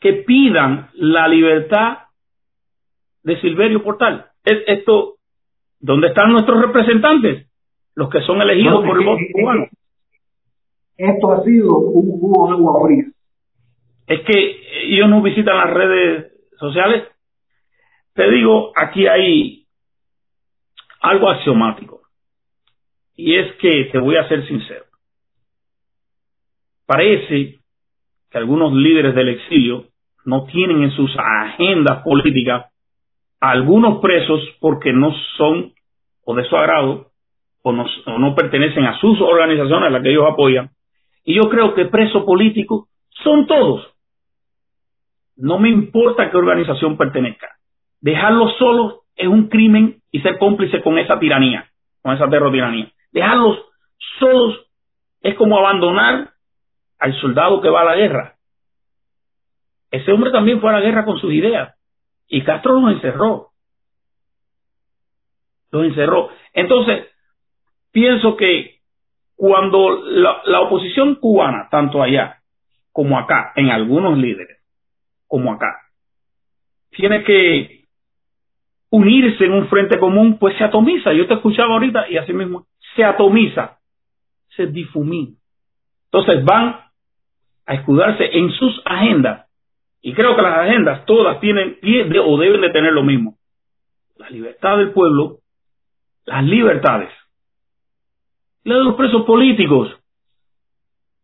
[0.00, 2.03] que pidan la libertad
[3.24, 4.26] de Silverio Portal.
[4.44, 5.14] Es esto,
[5.80, 7.48] ¿dónde están nuestros representantes?
[7.94, 9.66] Los que son elegidos por el voto cubano.
[10.96, 13.04] Esto ha sido un jugo de agua fría.
[14.06, 17.04] Es que ellos no visitan las redes sociales.
[18.12, 19.66] Te digo, aquí hay
[21.00, 22.02] algo axiomático.
[23.16, 24.84] Y es que te voy a ser sincero.
[26.86, 27.58] Parece
[28.30, 29.86] que algunos líderes del exilio
[30.26, 32.73] no tienen en sus agendas políticas
[33.50, 35.72] algunos presos porque no son
[36.24, 37.10] o de su agrado
[37.62, 37.86] o no,
[38.18, 40.70] no pertenecen a sus organizaciones a las que ellos apoyan.
[41.24, 42.88] Y yo creo que presos políticos
[43.22, 43.90] son todos.
[45.36, 47.48] No me importa qué organización pertenezca.
[48.00, 51.70] Dejarlos solos es un crimen y ser cómplice con esa tiranía,
[52.02, 52.92] con esa tiranía.
[53.12, 53.58] Dejarlos
[54.18, 54.60] solos
[55.22, 56.30] es como abandonar
[56.98, 58.34] al soldado que va a la guerra.
[59.90, 61.74] Ese hombre también fue a la guerra con sus ideas.
[62.28, 63.50] Y Castro los encerró.
[65.70, 66.30] Los encerró.
[66.52, 67.08] Entonces,
[67.92, 68.80] pienso que
[69.36, 72.40] cuando la, oposición cubana, tanto allá
[72.92, 74.58] como acá, en algunos líderes,
[75.26, 75.80] como acá,
[76.90, 77.84] tiene que
[78.90, 81.12] unirse en un frente común, pues se atomiza.
[81.12, 83.78] Yo te escuchaba ahorita y así mismo se atomiza,
[84.54, 85.36] se difumina.
[86.04, 86.80] Entonces van
[87.66, 89.43] a escudarse en sus agendas
[90.06, 91.78] y creo que las agendas todas tienen
[92.26, 93.36] o deben de tener lo mismo.
[94.16, 95.38] La libertad del pueblo,
[96.26, 97.08] las libertades.
[98.64, 99.98] La de los presos políticos.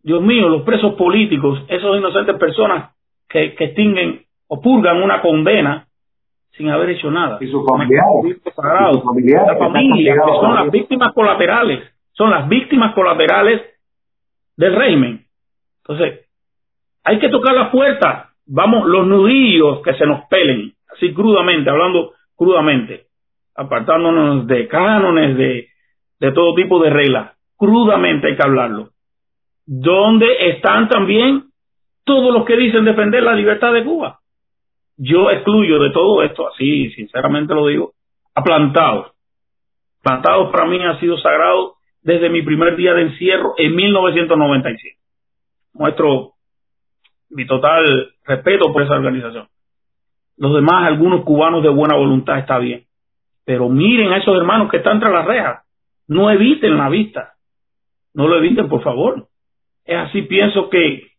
[0.03, 2.97] Dios mío, los presos políticos, esos inocentes personas
[3.29, 5.87] que, que extinguen o purgan una condena
[6.53, 7.37] sin haber hecho nada.
[7.39, 8.41] Y sus familiares.
[8.47, 11.81] la familia, que son las víctimas colaterales,
[12.13, 13.61] son las víctimas colaterales
[14.57, 15.27] del régimen.
[15.83, 16.27] Entonces,
[17.05, 22.13] hay que tocar la puerta vamos, los nudillos que se nos pelen, así crudamente, hablando
[22.37, 23.07] crudamente,
[23.55, 25.69] apartándonos de cánones, de,
[26.19, 27.37] de todo tipo de reglas.
[27.57, 28.91] Crudamente hay que hablarlo.
[29.67, 31.45] ¿Dónde están también
[32.05, 34.19] todos los que dicen defender la libertad de Cuba?
[34.97, 37.93] Yo excluyo de todo esto, así sinceramente lo digo,
[38.35, 39.13] a plantados.
[40.03, 44.97] Plantados para mí ha sido sagrado desde mi primer día de encierro en 1997.
[45.75, 46.33] Muestro
[47.31, 49.49] mi total respeto por esa organización.
[50.37, 52.87] Los demás, algunos cubanos de buena voluntad, está bien.
[53.45, 55.65] Pero miren a esos hermanos que están tras las rejas.
[56.09, 57.35] No eviten la vista.
[58.15, 59.29] No lo eviten, por favor.
[59.85, 61.11] Es así, pienso que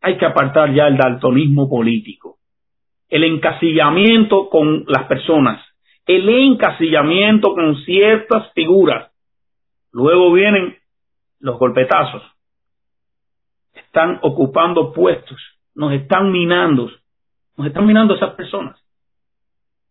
[0.00, 2.38] hay que apartar ya el daltonismo político.
[3.08, 5.64] El encasillamiento con las personas.
[6.06, 9.10] El encasillamiento con ciertas figuras.
[9.92, 10.76] Luego vienen
[11.40, 12.22] los golpetazos.
[13.96, 15.38] Están ocupando puestos.
[15.74, 16.90] Nos están minando
[17.56, 18.78] nos están minando esas personas.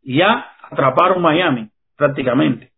[0.04, 2.72] Ya atraparon Miami, prácticamente.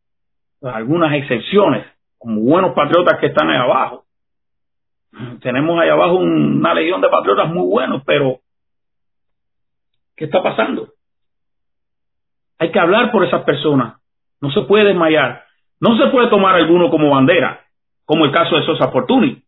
[0.61, 1.85] Algunas excepciones,
[2.17, 4.05] como buenos patriotas que están ahí abajo.
[5.41, 8.39] Tenemos ahí abajo una legión de patriotas muy buenos, pero
[10.15, 10.93] ¿qué está pasando?
[12.59, 13.97] Hay que hablar por esas personas.
[14.39, 15.43] No se puede desmayar.
[15.81, 17.65] No se puede tomar alguno como bandera,
[18.05, 19.43] como el caso de Sosa Fortuny.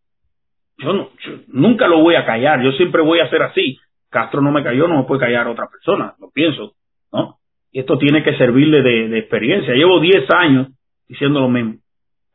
[0.80, 2.62] Yo, no, yo nunca lo voy a callar.
[2.64, 3.78] Yo siempre voy a ser así.
[4.10, 6.74] Castro no me cayó, no me puede callar otra persona, lo pienso,
[7.12, 7.38] ¿no?
[7.72, 9.76] Y esto tiene que servirle de, experiencia.
[9.76, 10.70] Llevo 10 años
[11.08, 11.76] diciendo lo mismo,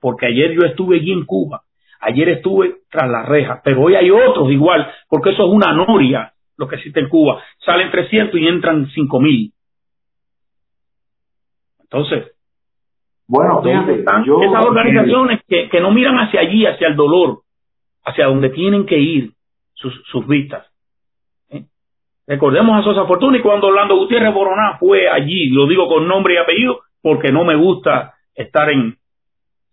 [0.01, 1.63] porque ayer yo estuve allí en Cuba,
[2.01, 6.33] ayer estuve tras las rejas, pero hoy hay otros igual, porque eso es una noria
[6.57, 7.43] lo que existe en Cuba.
[7.59, 9.53] Salen 300 y entran 5000.
[11.83, 12.33] Entonces,
[13.27, 17.44] bueno, fíjate, están esas organizaciones que, que no miran hacia allí, hacia el dolor,
[18.05, 19.31] hacia donde tienen que ir
[19.75, 20.67] sus, sus vistas.
[22.27, 26.35] Recordemos a Sosa Fortuna y cuando Orlando Gutiérrez Boroná fue allí, lo digo con nombre
[26.35, 28.97] y apellido, porque no me gusta estar en,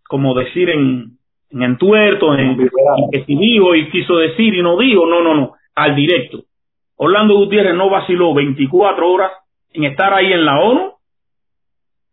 [0.07, 1.17] como decir, en,
[1.49, 2.57] en entuerto, en,
[3.11, 6.43] que si dijo y quiso decir y no dijo, no, no, no, al directo.
[6.97, 9.31] Orlando Gutiérrez no vaciló 24 horas
[9.73, 10.91] en estar ahí en la ONU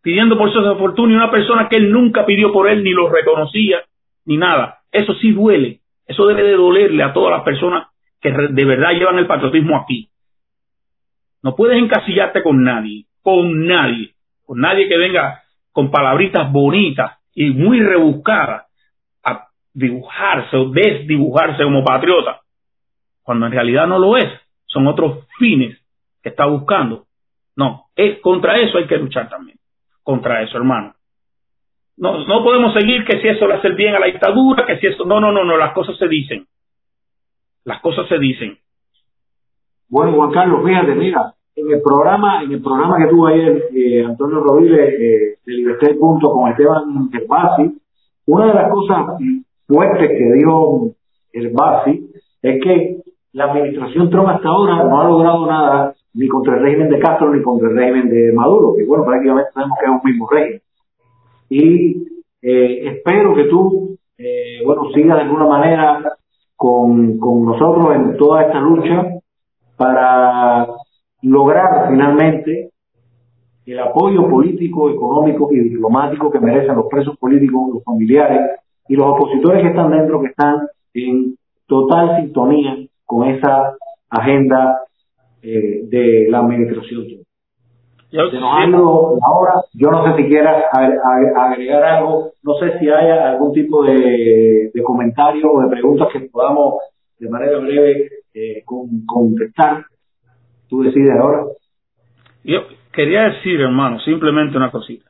[0.01, 3.09] pidiendo por Sosa Fortuna y una persona que él nunca pidió por él ni lo
[3.09, 3.81] reconocía
[4.25, 4.79] ni nada.
[4.91, 7.87] Eso sí duele, eso debe de dolerle a todas las personas
[8.19, 10.09] que de verdad llevan el patriotismo aquí.
[11.43, 17.51] No puedes encasillarte con nadie, con nadie, con nadie que venga con palabritas bonitas y
[17.51, 18.65] muy rebuscadas
[19.23, 22.41] a dibujarse o desdibujarse como patriota,
[23.21, 24.29] cuando en realidad no lo es,
[24.65, 25.77] son otros fines
[26.23, 27.05] que está buscando.
[27.55, 29.59] No, es contra eso hay que luchar también,
[30.01, 30.95] contra eso, hermano.
[31.99, 34.77] No, no podemos seguir que si eso le hace el bien a la dictadura, que
[34.77, 36.45] si eso, no, no, no, no, las cosas se dicen.
[37.65, 38.57] Las cosas se dicen.
[39.89, 44.05] Bueno, Juan Carlos, fíjate, mira, en el programa, en el programa que tuvo ayer eh,
[44.05, 47.77] Antonio Rodríguez eh, de Libertad Punto con Esteban Gervasi,
[48.27, 49.05] una de las cosas
[49.67, 50.93] fuertes que dio
[51.33, 52.97] Gervasi es que
[53.33, 57.33] la administración Trump hasta ahora no ha logrado nada ni contra el régimen de Castro
[57.33, 60.61] ni contra el régimen de Maduro, que bueno, prácticamente sabemos que es un mismo régimen.
[61.49, 62.05] Y
[62.41, 66.17] eh, espero que tú, eh, bueno, sigas de alguna manera
[66.55, 69.05] con, con nosotros en toda esta lucha
[69.75, 70.67] para
[71.21, 72.71] lograr finalmente
[73.65, 79.07] el apoyo político, económico y diplomático que merecen los presos políticos, los familiares y los
[79.07, 81.35] opositores que están dentro, que están en
[81.67, 83.75] total sintonía con esa
[84.09, 84.79] agenda
[85.41, 87.05] eh, de la administración.
[88.11, 93.53] Yo, Se nos yo no sé si quieras agregar algo, no sé si haya algún
[93.53, 96.75] tipo de, de comentario o de preguntas que podamos
[97.19, 98.63] de manera breve eh,
[99.05, 99.85] contestar
[100.69, 101.45] Tú decides ahora.
[102.43, 102.61] Yo
[102.93, 105.09] quería decir, hermano, simplemente una cosita.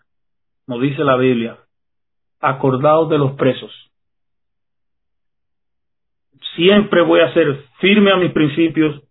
[0.68, 1.58] Nos dice la Biblia,
[2.40, 3.72] acordados de los presos.
[6.56, 9.02] Siempre voy a ser firme a mis principios,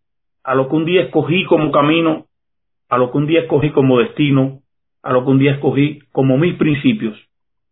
[0.42, 2.27] a lo que un día escogí como camino,
[2.88, 4.60] a lo que un día escogí como destino,
[5.02, 7.18] a lo que un día escogí como mis principios,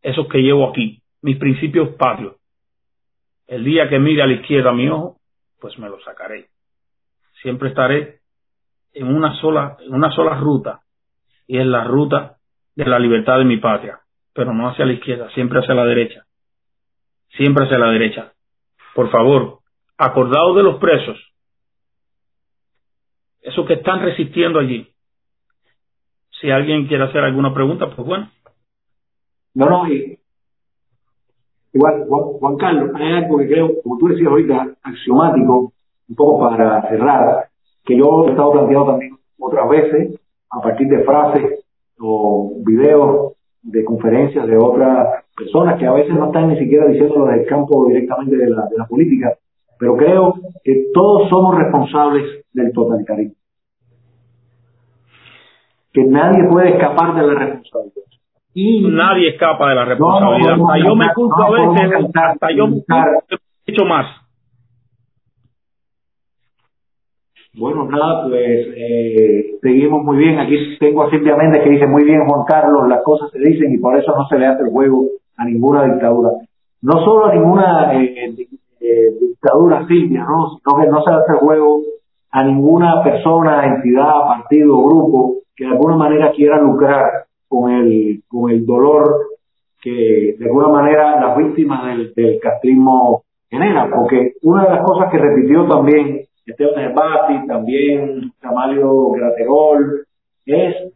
[0.03, 2.37] esos que llevo aquí, mis principios patrios.
[3.47, 5.19] El día que mire a la izquierda mi ojo,
[5.61, 6.49] pues me lo sacaré.
[7.43, 8.21] Siempre estaré
[8.93, 10.81] en una sola, en una sola ruta,
[11.47, 12.37] y es la ruta
[12.75, 14.01] de la libertad de mi patria,
[14.33, 16.25] pero no hacia la izquierda, siempre hacia la derecha,
[17.37, 18.33] siempre hacia la derecha.
[18.95, 19.61] Por favor,
[19.97, 21.19] acordaos de los presos,
[23.43, 24.93] esos que están resistiendo allí.
[26.41, 28.31] Si alguien quiere hacer alguna pregunta, pues bueno.
[29.55, 29.87] No, no,
[31.73, 35.73] igual, Juan, Carlos, hay algo que creo, como tú decías ahorita, axiomático,
[36.09, 37.49] un poco para cerrar,
[37.85, 40.21] que yo he estado planteando también otras veces,
[40.51, 41.65] a partir de frases
[41.99, 43.33] o videos
[43.63, 47.87] de conferencias de otras personas que a veces no están ni siquiera diciéndolo del campo
[47.89, 49.35] directamente de la, de la política,
[49.79, 53.35] pero creo que todos somos responsables del totalitarismo.
[55.97, 58.03] Que nadie puede escapar de la responsabilidad.
[58.53, 60.53] Y nadie escapa de la responsabilidad.
[60.53, 64.05] hasta yo me culpo a veces, hasta yo me he hecho más.
[67.55, 70.39] Bueno, nada, pues eh, seguimos muy bien.
[70.39, 73.73] Aquí tengo a Silvia Méndez que dice muy bien, Juan Carlos, las cosas se dicen
[73.73, 75.07] y por eso no se le hace el juego
[75.39, 76.29] a ninguna dictadura.
[76.83, 78.37] No solo a ninguna eh,
[78.81, 80.59] eh, dictadura, Silvia, ¿no?
[80.59, 81.81] sino que no se le hace el juego
[82.33, 88.51] a ninguna persona, entidad, partido, grupo que de alguna manera quiera lucrar con el, con
[88.51, 89.27] el dolor
[89.81, 93.91] que de alguna manera las víctimas del, del castrismo generan.
[93.91, 100.07] Porque una de las cosas que repitió también Esteban Herbati, también Camalio Graterol,
[100.45, 100.93] es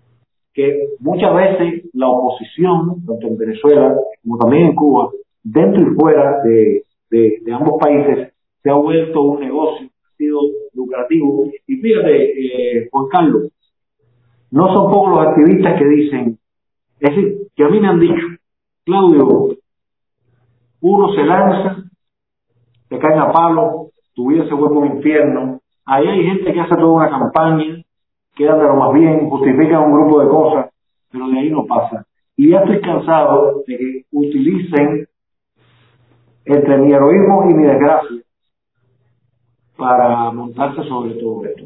[0.55, 5.11] que muchas veces la oposición, tanto en Venezuela como también en Cuba,
[5.43, 8.33] dentro y fuera de, de, ambos países,
[8.63, 10.39] se ha vuelto un negocio, ha sido
[10.75, 11.47] lucrativo.
[11.67, 13.49] Y fíjate, eh, Juan Carlos,
[14.51, 16.39] no son pocos los activistas que dicen,
[16.99, 18.27] es decir, que a mí me han dicho,
[18.85, 19.57] Claudio,
[20.81, 21.85] uno se lanza,
[22.89, 25.61] se caen a palo, tu vida se infierno.
[25.85, 27.83] Ahí hay gente que hace toda una campaña,
[28.35, 30.71] queda de lo más bien, justifica un grupo de cosas,
[31.11, 32.07] pero de ahí no pasa.
[32.37, 35.07] Y ya estoy cansado de que utilicen
[36.45, 38.23] entre mi heroísmo y mi desgracia
[39.77, 41.65] para montarse sobre todo esto.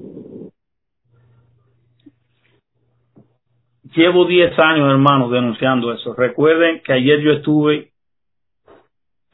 [3.95, 6.15] Llevo 10 años, hermanos, denunciando eso.
[6.15, 7.93] Recuerden que ayer yo estuve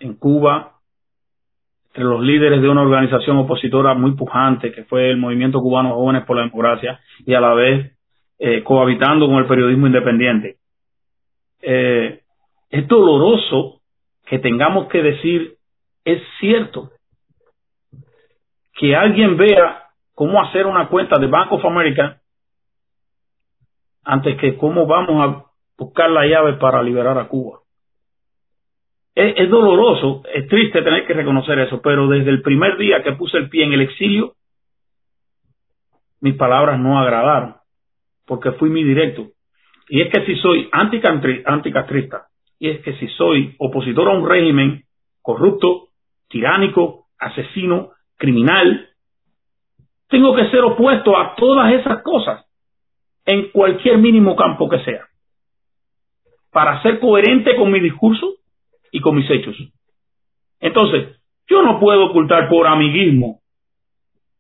[0.01, 0.75] en Cuba
[1.89, 6.25] entre los líderes de una organización opositora muy pujante, que fue el Movimiento Cubano Jóvenes
[6.25, 7.97] por la Democracia, y a la vez
[8.39, 10.57] eh, cohabitando con el periodismo independiente.
[11.63, 12.21] Eh,
[12.71, 13.81] es doloroso
[14.27, 15.55] que tengamos que decir,
[16.05, 16.91] es cierto,
[18.75, 19.85] que alguien vea
[20.15, 22.20] cómo hacer una cuenta de Bank of America
[24.11, 25.45] antes que cómo vamos a
[25.79, 27.61] buscar la llave para liberar a Cuba
[29.15, 33.37] es, doloroso, es triste tener que reconocer eso, pero desde el primer día que puse
[33.39, 34.35] el pie en el exilio,
[36.21, 37.57] mis palabras no agradaron,
[38.27, 39.29] porque fui muy directo.
[39.89, 42.27] Y es que si soy anticastrista,
[42.59, 44.85] y es que si soy opositor a un régimen
[45.23, 45.89] corrupto,
[46.29, 48.89] tiránico, asesino, criminal,
[50.09, 52.47] tengo que ser opuesto a todas esas cosas
[53.25, 55.07] en cualquier mínimo campo que sea.
[56.51, 58.41] Para ser coherente con mi discurso,
[58.91, 59.57] y con mis hechos.
[60.61, 61.17] Entonces,
[61.49, 63.41] yo no puedo ocultar por amiguismo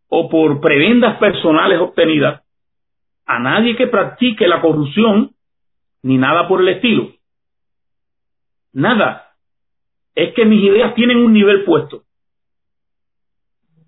[0.09, 2.43] o por prebendas personales obtenidas
[3.26, 5.33] a nadie que practique la corrupción
[6.03, 7.12] ni nada por el estilo.
[8.72, 9.35] Nada.
[10.14, 12.03] Es que mis ideas tienen un nivel puesto.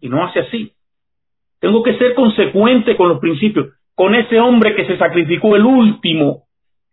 [0.00, 0.72] Y no hace así.
[1.58, 6.44] Tengo que ser consecuente con los principios, con ese hombre que se sacrificó, el último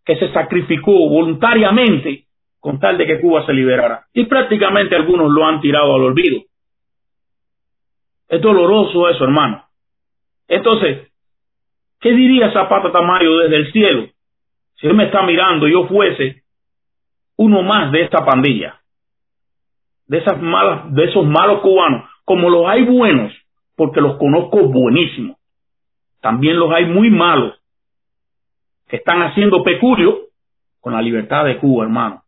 [0.06, 2.26] que se sacrificó voluntariamente
[2.60, 4.06] con tal de que Cuba se liberara.
[4.14, 6.42] Y prácticamente algunos lo han tirado al olvido.
[8.28, 9.64] Es doloroso eso, hermano.
[10.48, 11.12] Entonces,
[12.00, 14.08] ¿qué diría Zapata Tamayo desde el cielo?
[14.76, 16.44] Si él me está mirando yo fuese
[17.38, 18.82] uno más de esta pandilla,
[20.08, 23.34] de esas malas, de esos malos cubanos, como los hay buenos,
[23.76, 25.39] porque los conozco buenísimos.
[26.22, 27.56] También los hay muy malos,
[28.88, 30.30] que están haciendo peculio
[30.82, 32.24] con la libertad de Cuba, hermano.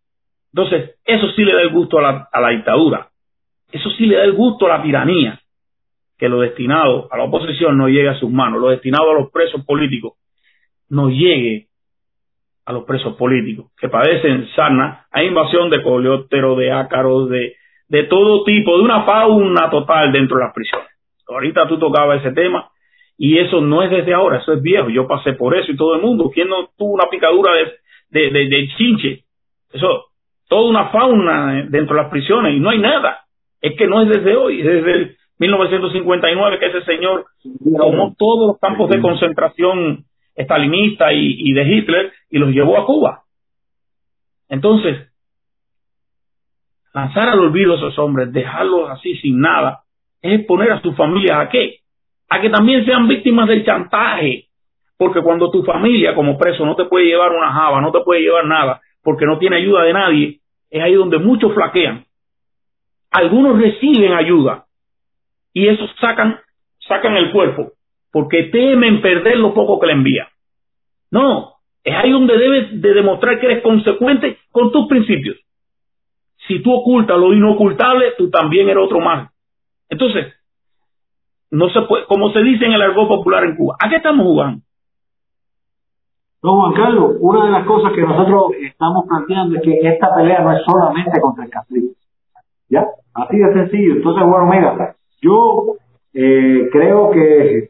[0.53, 3.09] Entonces, eso sí le da el gusto a la, a la dictadura.
[3.71, 5.39] Eso sí le da el gusto a la tiranía.
[6.17, 8.61] Que lo destinado a la oposición no llegue a sus manos.
[8.61, 10.13] Lo destinado a los presos políticos
[10.89, 11.67] no llegue
[12.65, 15.07] a los presos políticos que padecen sarna.
[15.11, 17.55] Hay invasión de coleópteros, de ácaros, de,
[17.87, 20.89] de todo tipo, de una fauna total dentro de las prisiones.
[21.27, 22.70] Ahorita tú tocabas ese tema
[23.23, 24.89] y eso no es desde ahora, eso es viejo.
[24.89, 26.31] Yo pasé por eso y todo el mundo.
[26.33, 27.53] ¿Quién no tuvo una picadura
[28.09, 29.25] de, de, de, chinche?
[29.71, 30.05] Eso
[30.49, 33.19] toda una fauna dentro de las prisiones y no hay nada.
[33.61, 37.27] Es que no es desde hoy, es desde el 1959 que ese señor
[37.77, 40.03] tomó todos los campos de concentración
[40.33, 43.21] estalinista y, de Hitler y los llevó a Cuba.
[44.49, 44.97] Entonces,
[46.91, 49.81] lanzar al olvido a esos hombres, dejarlos así sin nada,
[50.23, 51.80] es poner a sus familias a qué?
[52.31, 54.45] A que también sean víctimas del chantaje.
[54.97, 58.21] Porque cuando tu familia como preso no te puede llevar una java, no te puede
[58.21, 62.05] llevar nada, porque no tiene ayuda de nadie, es ahí donde muchos flaquean.
[63.09, 64.65] Algunos reciben ayuda
[65.53, 66.39] y esos sacan,
[66.87, 67.73] sacan el cuerpo
[68.11, 70.29] porque temen perder lo poco que le envía.
[71.09, 75.35] No, Es ahí donde debes de demostrar que eres consecuente con tus principios.
[76.47, 79.31] Si tú ocultas lo inocultable, tú también eres otro más.
[79.89, 80.31] Entonces,
[81.51, 84.25] no se puede, como se dice en el argot popular en Cuba, ¿a qué estamos
[84.25, 84.61] jugando?
[86.43, 90.41] No, Juan Carlos, una de las cosas que nosotros estamos planteando es que esta pelea
[90.41, 91.91] no es solamente contra el castrismo.
[92.67, 92.87] ¿Ya?
[93.13, 93.95] Así de sencillo.
[93.95, 95.75] Entonces, bueno, mira, yo
[96.13, 97.69] eh, creo que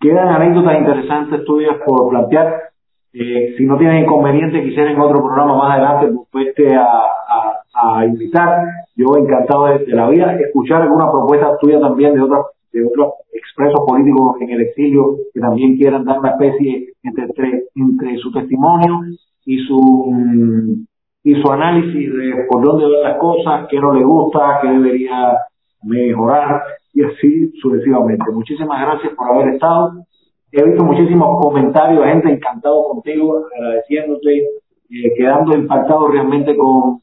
[0.00, 2.70] quedan anécdotas interesantes tuyas por plantear.
[3.12, 8.06] Eh, si no tienes inconveniente, quisiera en otro programa más adelante pues, a, a, a,
[8.06, 8.62] invitar.
[8.96, 13.14] Yo encantado de, de, la vida escuchar alguna propuesta tuya también de otras de otros
[13.32, 19.00] expresos políticos en el exilio que también quieran dar una especie entre, entre, su testimonio
[19.44, 20.86] y su
[21.24, 25.36] y su análisis de por dónde van las cosas, qué no le gusta, qué debería
[25.82, 26.62] mejorar
[26.94, 28.24] y así sucesivamente.
[28.32, 30.04] Muchísimas gracias por haber estado.
[30.50, 37.00] He visto muchísimos comentarios, gente encantado contigo, agradeciéndote, eh, quedando impactado realmente con,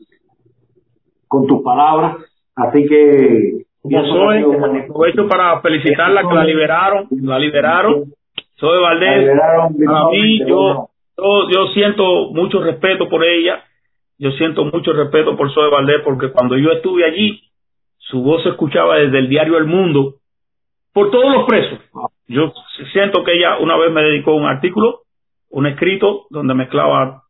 [1.27, 2.17] con tus palabras.
[2.55, 4.43] Así que soy,
[4.83, 8.05] aprovecho para felicitarla que la liberaron, la liberaron.
[8.55, 9.29] Soy Valdés.
[9.39, 13.63] A mí, yo, yo, yo siento mucho respeto por ella.
[14.17, 17.41] Yo siento mucho respeto por Zoe Valdés porque cuando yo estuve allí,
[17.97, 20.15] su voz se escuchaba desde el diario El Mundo
[20.93, 21.79] por todos los presos.
[22.27, 22.53] Yo
[22.93, 25.01] siento que ella una vez me dedicó un artículo,
[25.49, 27.23] un escrito, donde mezclaba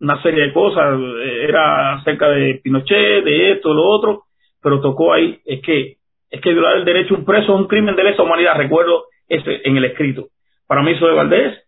[0.00, 0.98] una serie de cosas,
[1.44, 4.24] era acerca de Pinochet, de esto, lo otro,
[4.60, 5.96] pero tocó ahí, es que
[6.32, 8.56] es que violar el derecho a un preso es un crimen de lesa humanidad.
[8.56, 10.28] Recuerdo este en el escrito.
[10.66, 11.62] Para mí, soy Valdés,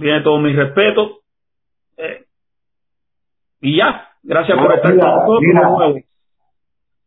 [0.00, 1.18] tiene todo mi respeto.
[1.98, 2.24] Eh,
[3.60, 4.96] y ya, gracias por estar
[5.26, 6.02] con nosotros.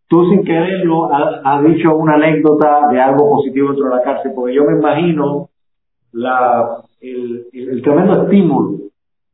[0.07, 4.53] Tú sin quererlo has, dicho una anécdota de algo positivo dentro de la cárcel, porque
[4.53, 5.49] yo me imagino
[6.11, 8.77] la, el, el, tremendo estímulo,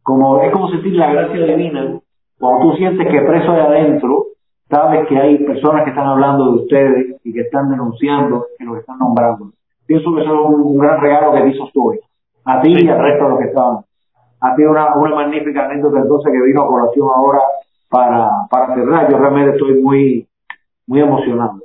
[0.02, 2.00] como es como sentir la gracia divina,
[2.38, 4.25] cuando tú sientes que preso de adentro
[4.70, 8.80] sabes que hay personas que están hablando de ustedes y que están denunciando, que los
[8.80, 9.52] están nombrando.
[9.86, 12.00] Pienso que eso es un, gran regalo que hizo Story.
[12.46, 13.78] A ti y al resto de los que estaban.
[14.42, 17.40] A ti una, una magnífica anécdota entonces que vino a colación ahora
[17.90, 19.10] para, para cerrar.
[19.10, 20.28] Yo realmente estoy muy,
[20.88, 21.60] muy emocionado.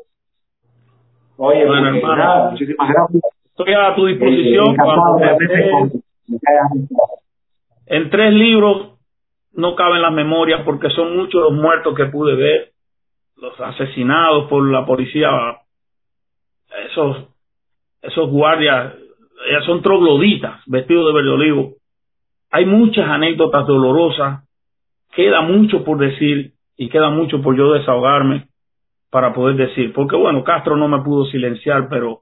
[1.36, 3.22] Oye, bueno, hermano, muchísimas gracias.
[3.46, 4.76] Estoy a tu disposición.
[6.30, 6.88] Eh,
[7.86, 8.92] en tres libros
[9.54, 12.69] no caben las memorias porque son muchos los muertos que pude ver
[13.40, 15.30] los asesinados por la policía,
[16.90, 17.28] esos,
[18.02, 18.94] esos guardias,
[19.48, 21.72] ellas son trogloditas vestidos de verde olivo.
[22.50, 24.44] Hay muchas anécdotas dolorosas,
[25.12, 28.48] queda mucho por decir y queda mucho por yo desahogarme
[29.10, 32.20] para poder decir, porque bueno, Castro no me pudo silenciar, pero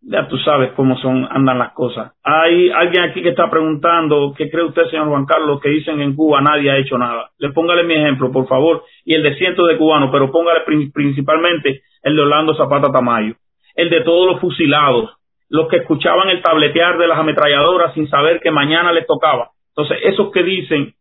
[0.00, 2.12] ya tú sabes cómo son, andan las cosas.
[2.22, 6.14] Hay alguien aquí que está preguntando, ¿qué cree usted, señor Juan Carlos, que dicen en
[6.14, 7.30] Cuba nadie ha hecho nada?
[7.38, 10.60] Le póngale mi ejemplo, por favor, y el de cientos de cubanos, pero póngale
[10.92, 13.34] principalmente el de Orlando Zapata Tamayo,
[13.74, 15.10] el de todos los fusilados,
[15.48, 19.50] los que escuchaban el tabletear de las ametralladoras sin saber que mañana les tocaba.
[19.70, 20.94] Entonces, esos que dicen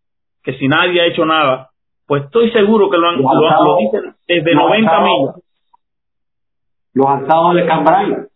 [0.44, 1.70] que si nadie ha hecho nada,
[2.08, 5.36] pues estoy seguro que lo, han, lo, dicen desde 90 millas.
[6.94, 8.28] Los alzados de Cambrai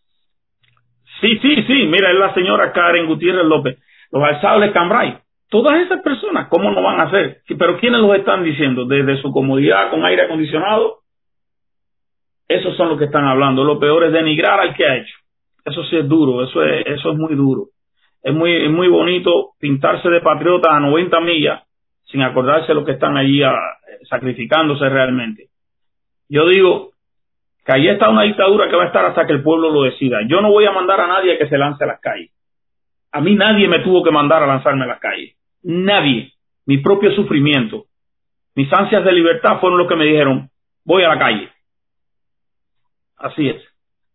[1.22, 3.78] Sí, sí, sí, mira, es la señora Karen Gutiérrez López,
[4.10, 5.18] los alzables Cambrai.
[5.48, 7.42] Todas esas personas, ¿cómo no van a hacer?
[7.46, 8.86] Pero ¿quiénes los están diciendo?
[8.86, 10.98] Desde su comodidad con aire acondicionado.
[12.48, 13.62] Esos son los que están hablando.
[13.62, 15.14] Lo peor es denigrar al que ha hecho.
[15.64, 17.66] Eso sí es duro, eso es, eso es muy duro.
[18.20, 21.62] Es muy, es muy bonito pintarse de patriota a 90 millas
[22.06, 23.54] sin acordarse de lo que están allí a,
[24.10, 25.50] sacrificándose realmente.
[26.28, 26.91] Yo digo,
[27.64, 30.18] que ahí está una dictadura que va a estar hasta que el pueblo lo decida.
[30.26, 32.30] Yo no voy a mandar a nadie que se lance a las calles.
[33.12, 35.36] A mí nadie me tuvo que mandar a lanzarme a las calles.
[35.62, 36.32] Nadie.
[36.66, 37.84] Mi propio sufrimiento.
[38.54, 40.50] Mis ansias de libertad fueron los que me dijeron,
[40.84, 41.50] voy a la calle.
[43.16, 43.62] Así es.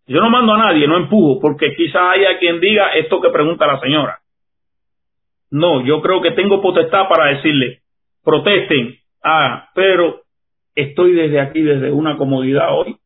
[0.08, 3.68] Yo no mando a nadie, no empujo, porque quizá haya quien diga esto que pregunta
[3.68, 4.20] la señora.
[5.50, 7.82] No, yo creo que tengo potestad para decirle,
[8.24, 10.22] protesten, ah, pero
[10.76, 12.98] estoy desde aquí, desde una comodidad hoy,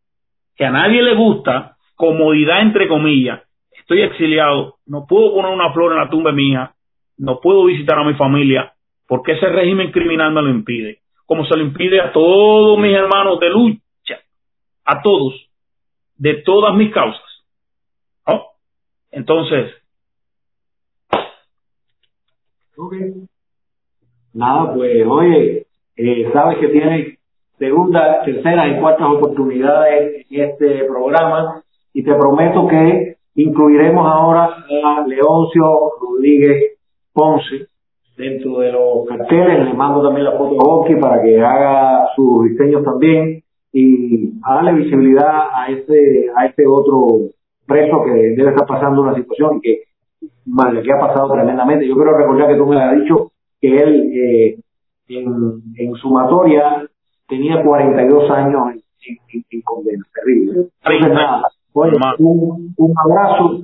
[0.61, 5.91] que a nadie le gusta, comodidad entre comillas, estoy exiliado, no puedo poner una flor
[5.91, 6.75] en la tumba mía,
[7.17, 8.71] no puedo visitar a mi familia,
[9.07, 13.39] porque ese régimen criminal me lo impide, como se lo impide a todos mis hermanos
[13.39, 14.19] de lucha,
[14.85, 15.49] a todos,
[16.17, 17.23] de todas mis causas.
[19.09, 19.73] Entonces,
[24.31, 25.65] Nada, pues, oye,
[25.95, 27.17] eh, sabes que tiene
[27.61, 31.61] segunda, tercera y cuartas oportunidades en este programa
[31.93, 36.79] y te prometo que incluiremos ahora a Leoncio Rodríguez
[37.13, 37.67] Ponce
[38.17, 39.65] dentro de los carteles.
[39.65, 44.73] Le mando también la foto a Oki para que haga sus diseños también y darle
[44.73, 47.29] visibilidad a este, a este otro
[47.67, 49.83] preso que debe estar pasando una situación que
[50.47, 51.87] mal que ha pasado tremendamente.
[51.87, 53.31] Yo quiero recordar que tú me has dicho
[53.61, 54.57] que él eh,
[55.09, 56.87] en sumatoria
[57.31, 60.67] tenía 42 años en, en, en condena, terrible.
[60.83, 61.43] Entonces, nada,
[62.19, 63.61] un, un abrazo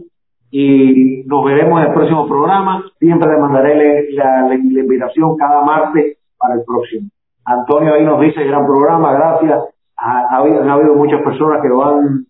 [0.49, 2.85] y nos veremos en el próximo programa.
[2.98, 7.10] Siempre le mandaré la, la, invitación cada martes para el próximo.
[7.44, 9.60] Antonio ahí nos dice gran programa, gracias.
[9.98, 12.26] Ha, ha, habido, han habido muchas personas que lo han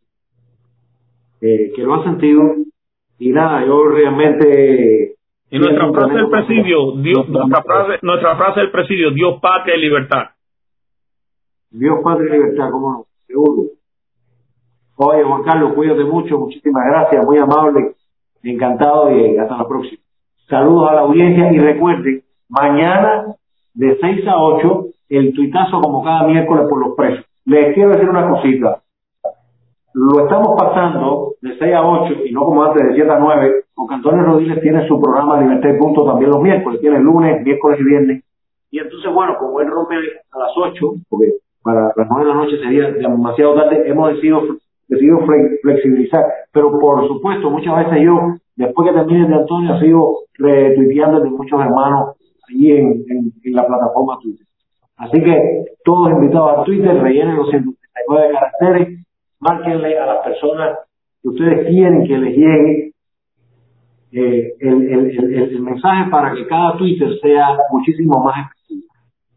[1.41, 2.55] eh, que lo han sentido
[3.19, 5.13] y nada, yo realmente
[5.49, 9.81] y nuestra frase del presidio, Dios, nuestra frase, nuestra frase del presidio, Dios, patria y
[9.81, 10.36] libertad.
[11.69, 13.63] Dios, patria y libertad, cómo no, seguro.
[14.95, 17.95] Oye, Juan Carlos, cuídate mucho, muchísimas gracias, muy amable,
[18.43, 20.01] encantado y hasta la próxima.
[20.49, 23.35] Saludos a la audiencia y recuerden, mañana
[23.73, 27.25] de 6 a 8, el tuitazo como cada miércoles por los presos.
[27.45, 28.81] Les quiero decir una cosita.
[29.93, 33.65] Lo estamos pasando de 6 a 8 y no como antes de 7 a 9,
[33.75, 37.79] porque Antonio Rodríguez tiene su programa Libertad y Punto también los miércoles, tiene lunes, miércoles
[37.79, 38.23] y viernes.
[38.71, 41.33] Y entonces, bueno, como él rompe a las 8, porque
[41.67, 44.41] para las 9 de la noche sería demasiado tarde, hemos decidido
[44.87, 45.19] decidido
[45.61, 46.23] flexibilizar.
[46.53, 51.59] Pero por supuesto, muchas veces yo, después que termine de Antonio, sigo retuiteando de muchos
[51.59, 52.15] hermanos
[52.47, 54.45] allí en, en, la plataforma Twitter.
[54.95, 59.05] Así que todos invitados a Twitter, rellenen los 139 caracteres,
[59.41, 60.79] márquenle a las personas
[61.21, 62.91] que ustedes quieren que les llegue
[64.13, 68.87] eh, el, el, el, mensaje para que cada Twitter sea muchísimo más efectivo.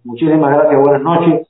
[0.05, 1.50] Muchísimas gracias, buenas noches